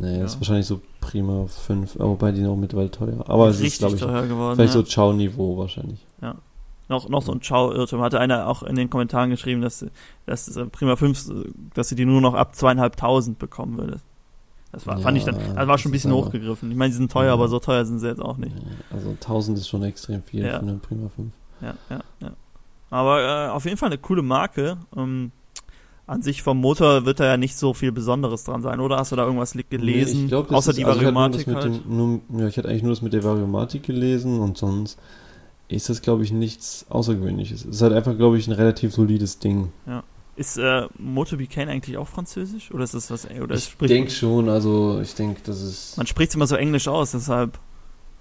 [0.00, 0.24] Nee, das Ja.
[0.26, 3.24] ist wahrscheinlich so prima 5, aber wobei die sind auch mittlerweile teuer.
[3.28, 4.54] Aber es ist, richtig glaube ich, teuer geworden.
[4.54, 4.80] vielleicht ja.
[4.80, 6.06] so Chow-Niveau wahrscheinlich.
[6.88, 8.00] noch, noch so ein Chow-Irrtum.
[8.00, 9.84] Hatte einer auch in den Kommentaren geschrieben, dass,
[10.24, 11.32] dass äh, Prima 5, äh,
[11.74, 13.98] dass sie die nur noch ab zweieinhalbtausend bekommen würde.
[14.70, 16.70] Das war, fand ich dann, Ja, das war schon ein bisschen aber- hochgegriffen.
[16.70, 17.32] Ich meine, die sind teuer, Ja.
[17.32, 18.54] aber so teuer sind sie jetzt auch nicht.
[18.92, 20.52] Also 1000 ist schon extrem viel Ja.
[20.60, 21.32] für eine Prima 5.
[21.60, 22.30] Ja, ja, ja.
[22.90, 24.78] Aber äh, auf jeden Fall eine coole Marke.
[24.96, 25.32] Ähm,
[26.06, 28.96] an sich vom Motor wird da ja nicht so viel Besonderes dran sein, oder?
[28.96, 30.18] Hast du da irgendwas gelesen?
[30.20, 31.84] Nee, ich glaub, Außer ist- die also ich Variomatik mit halt.
[31.84, 34.98] dem, nur, ja, ich hatte eigentlich nur das mit der Variomatik gelesen und sonst
[35.68, 37.66] ist das, glaube ich, nichts Außergewöhnliches.
[37.66, 39.70] Es ist halt einfach, glaube ich, ein relativ solides Ding.
[40.36, 42.70] Ist äh, Moto Bicane eigentlich auch französisch?
[42.72, 43.28] Oder ist das was?
[43.28, 45.98] Oder ich denke schon, also ich denke, das ist.
[45.98, 47.58] man spricht immer so englisch aus, deshalb.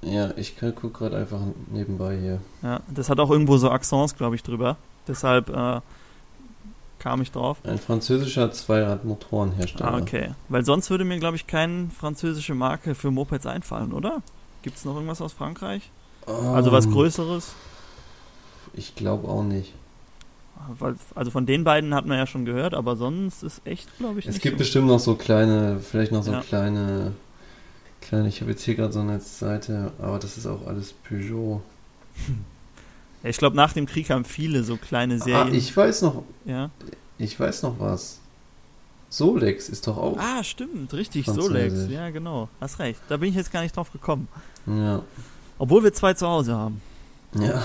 [0.01, 1.39] Ja, ich gucke gerade einfach
[1.71, 2.39] nebenbei hier.
[2.61, 4.77] Ja, das hat auch irgendwo so Accents, glaube ich, drüber.
[5.07, 5.81] Deshalb äh,
[6.99, 7.57] kam ich drauf.
[7.63, 9.93] Ein französischer Zweiradmotorenhersteller.
[9.93, 10.31] Ah, okay.
[10.49, 14.21] Weil sonst würde mir, glaube ich, keine französische Marke für Mopeds einfallen, oder?
[14.61, 15.89] Gibt es noch irgendwas aus Frankreich?
[16.25, 17.53] Also was Ähm, Größeres?
[18.73, 19.73] Ich glaube auch nicht.
[20.79, 24.19] Weil, also von den beiden hat man ja schon gehört, aber sonst ist echt, glaube
[24.19, 24.59] ich, Es nicht gibt so.
[24.59, 26.41] bestimmt noch so kleine, vielleicht noch so Ja.
[26.41, 27.13] kleine,
[28.08, 31.62] kleine, ich habe jetzt hier gerade so eine Seite, aber das ist auch alles Peugeot.
[33.24, 35.55] Ja, ich glaube, nach dem Krieg haben viele so kleine Ah, Serien.
[35.55, 36.70] ich weiß noch, ja.
[37.18, 38.20] ich weiß noch was.
[39.10, 40.20] Solex ist doch auch.
[40.20, 41.26] Ah, stimmt, richtig.
[41.26, 41.88] Solex.
[41.89, 42.47] Ja, genau.
[42.62, 42.99] Hast recht.
[43.10, 44.28] Da bin ich jetzt gar nicht drauf gekommen.
[44.68, 45.01] Ja.
[45.58, 46.80] Obwohl wir zwei zu Hause haben.
[47.34, 47.64] Ja.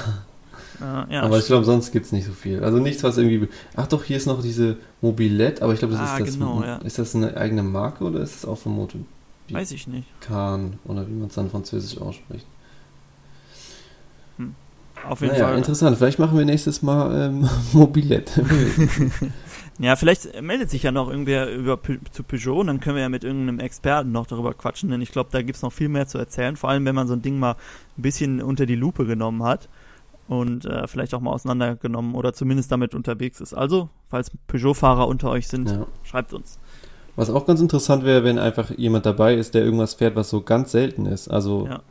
[0.81, 2.65] Äh, ja, aber ich glaube, sonst gibt es nicht so viel.
[2.65, 3.47] Also nichts, was irgendwie.
[3.77, 6.35] Ach doch, hier ist noch diese Mobilette, aber ich glaube, das Ah, ist das.
[6.35, 6.77] genau, ja.
[6.79, 8.99] Ist das eine eigene Marke oder ist das auch von Moto?
[9.51, 10.09] Weiß ich nicht.
[10.21, 12.47] Kahn oder wie man es dann französisch ausspricht.
[15.09, 15.59] Auf jeden Naja, Fall.
[15.59, 15.99] interessant.
[15.99, 18.45] Vielleicht machen wir nächstes Mal ähm, Mobilette.
[19.79, 23.03] Ja, vielleicht meldet sich ja noch irgendwer über Pe zu Peugeot und dann können wir
[23.03, 26.07] ja mit irgendeinem Experten noch darüber quatschen, denn ich glaube, da gibt's noch viel mehr
[26.07, 27.57] zu erzählen, vor allem wenn man so ein Ding mal
[27.97, 29.71] ein bisschen unter die Lupe genommen hat
[30.29, 33.55] und äh, vielleicht auch mal auseinandergenommen oder zumindest damit unterwegs ist.
[33.55, 35.87] Also, falls Peugeot-Fahrer unter euch sind, ja.
[36.05, 36.59] schreibt uns.
[37.17, 40.41] Was auch ganz interessant wäre, wenn einfach jemand dabei ist, der irgendwas fährt, was so
[40.41, 41.29] ganz selten ist.
[41.29, 41.83] Also Ja.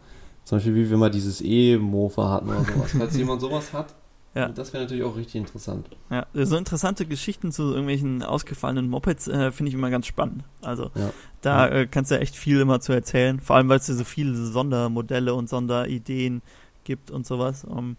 [0.45, 2.91] zum Beispiel, wie wir mal dieses E-Mofa hatten oder sowas.
[2.97, 3.93] Falls jemand sowas hat,
[4.33, 4.49] Ja.
[4.49, 5.87] das wäre natürlich auch richtig interessant.
[6.09, 10.43] Ja, so interessante Geschichten zu irgendwelchen ausgefallenen Mopeds äh, finde ich immer ganz spannend.
[10.61, 11.11] Also Ja.
[11.41, 14.03] da äh, kannst du echt viel immer zu erzählen, vor allem weil es ja so
[14.03, 16.41] viele Sondermodelle und Sonderideen
[16.83, 17.63] gibt und sowas.
[17.69, 17.95] Ähm,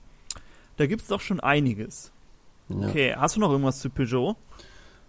[0.77, 2.11] da gibt's doch schon einiges.
[2.69, 2.89] Ja.
[2.89, 4.35] Okay, hast du noch irgendwas zu Peugeot?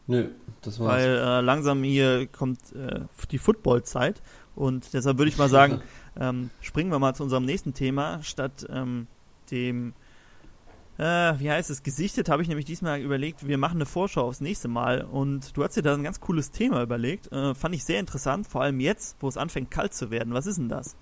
[0.07, 0.29] Nö,
[0.61, 0.93] das war's.
[0.93, 3.01] Weil äh, langsam hier kommt äh,
[3.31, 4.21] die Football-Zeit
[4.55, 5.81] und deshalb würde ich mal sagen,
[6.19, 8.21] ähm, springen wir mal zu unserem nächsten Thema.
[8.21, 9.07] Statt ähm,
[9.49, 9.93] dem,
[10.97, 11.03] äh,
[11.39, 14.67] wie heißt es, gesichtet, habe ich nämlich diesmal überlegt, wir machen eine Vorschau aufs nächste
[14.67, 17.31] Mal und du hast dir da ein ganz cooles Thema überlegt.
[17.31, 20.33] Äh, fand ich sehr interessant, vor allem jetzt, wo es anfängt kalt zu werden.
[20.33, 20.95] Was ist denn das?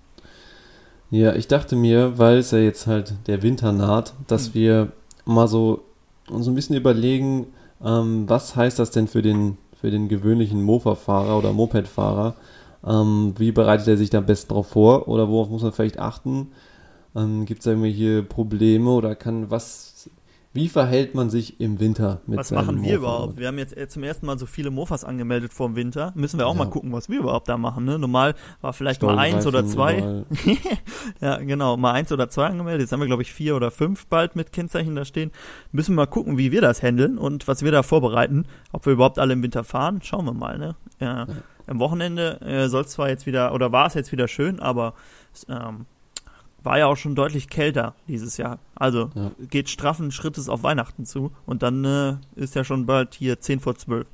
[1.10, 4.54] Ja, ich dachte mir, weil es ja jetzt halt der Winter naht, dass Hm.
[4.54, 4.92] wir
[5.26, 5.84] mal so
[6.30, 7.48] uns ein bisschen überlegen,
[7.84, 12.36] ähm, was heißt das denn für den, für den gewöhnlichen Mofa-Fahrer oder Moped-Fahrer?
[12.86, 16.00] Ähm, wie bereitet er sich da am besten drauf vor oder worauf muss man vielleicht
[16.00, 16.52] achten?
[17.16, 19.91] Ähm, Gibt es da irgendwelche Probleme oder kann was,
[20.54, 22.96] wie verhält man sich im Winter mit Was machen wir Mofa?
[22.96, 23.38] überhaupt?
[23.40, 26.12] Wir haben jetzt äh, zum ersten Mal so viele Mofas angemeldet vor dem Winter.
[26.16, 26.64] Müssen wir auch Ja.
[26.66, 27.86] mal gucken, was wir überhaupt da machen.
[27.86, 27.98] Ne?
[27.98, 30.24] Normal war vielleicht mal eins oder zwei.
[31.22, 32.82] Ja, genau, mal eins oder zwei angemeldet.
[32.82, 35.32] Jetzt haben wir, glaube ich, vier oder fünf bald mit Kennzeichen da stehen.
[35.72, 38.46] Müssen wir mal gucken, wie wir das handeln und was wir da vorbereiten.
[38.72, 40.58] Ob wir überhaupt alle im Winter fahren, schauen wir mal.
[40.58, 40.76] Ne?
[41.00, 41.28] Ja,
[41.68, 44.94] Am Wochenende äh, soll es zwar jetzt wieder, oder war es jetzt wieder schön, aber
[45.48, 45.86] ähm,
[46.64, 48.60] war ja auch schon deutlich kälter dieses Jahr.
[48.76, 49.32] Also Ja.
[49.50, 53.60] geht straffen Schrittes auf Weihnachten zu und dann äh, ist ja schon bald hier 10
[53.60, 54.08] vor 12.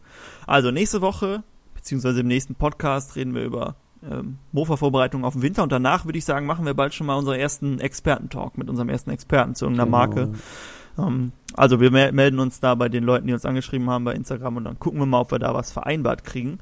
[0.45, 1.43] Also nächste Woche,
[1.75, 3.75] beziehungsweise im nächsten Podcast reden wir über
[4.09, 7.15] ähm, Mofa-Vorbereitung auf den Winter und danach würde ich sagen, machen wir bald schon mal
[7.15, 9.97] unseren ersten Experten-Talk mit unserem ersten Experten zu irgendeiner Genau.
[9.97, 10.33] Marke.
[10.97, 14.13] Ähm, also wir mel melden uns da bei den Leuten, die uns angeschrieben haben bei
[14.13, 16.59] Instagram und dann gucken wir mal, ob wir da was vereinbart kriegen.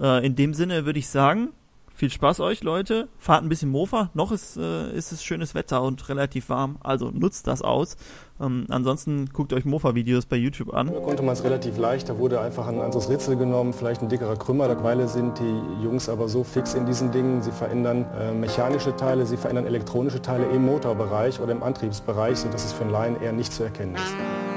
[0.00, 1.50] Äh, in dem Sinne würde ich sagen,
[1.94, 3.08] viel Spaß euch, Leute.
[3.18, 4.10] Fahrt ein bisschen Mofa.
[4.14, 6.76] Noch ist, äh, ist es schönes Wetter und relativ warm.
[6.80, 7.96] Also nutzt das aus.
[8.40, 10.88] Ähm, ansonsten guckt euch Mofa-Videos bei YouTube an.
[10.88, 14.08] Da konnte man es relativ leicht, da wurde einfach ein anderes Ritzel genommen, vielleicht ein
[14.08, 14.66] dickerer Krümmer.
[14.66, 19.24] Derweil sind die Jungs aber so fix in diesen Dingen, sie verändern äh, mechanische Teile,
[19.24, 23.32] sie verändern elektronische Teile im Motorbereich oder im Antriebsbereich, sodass es für einen Laien eher
[23.32, 24.53] nicht zu erkennen ist.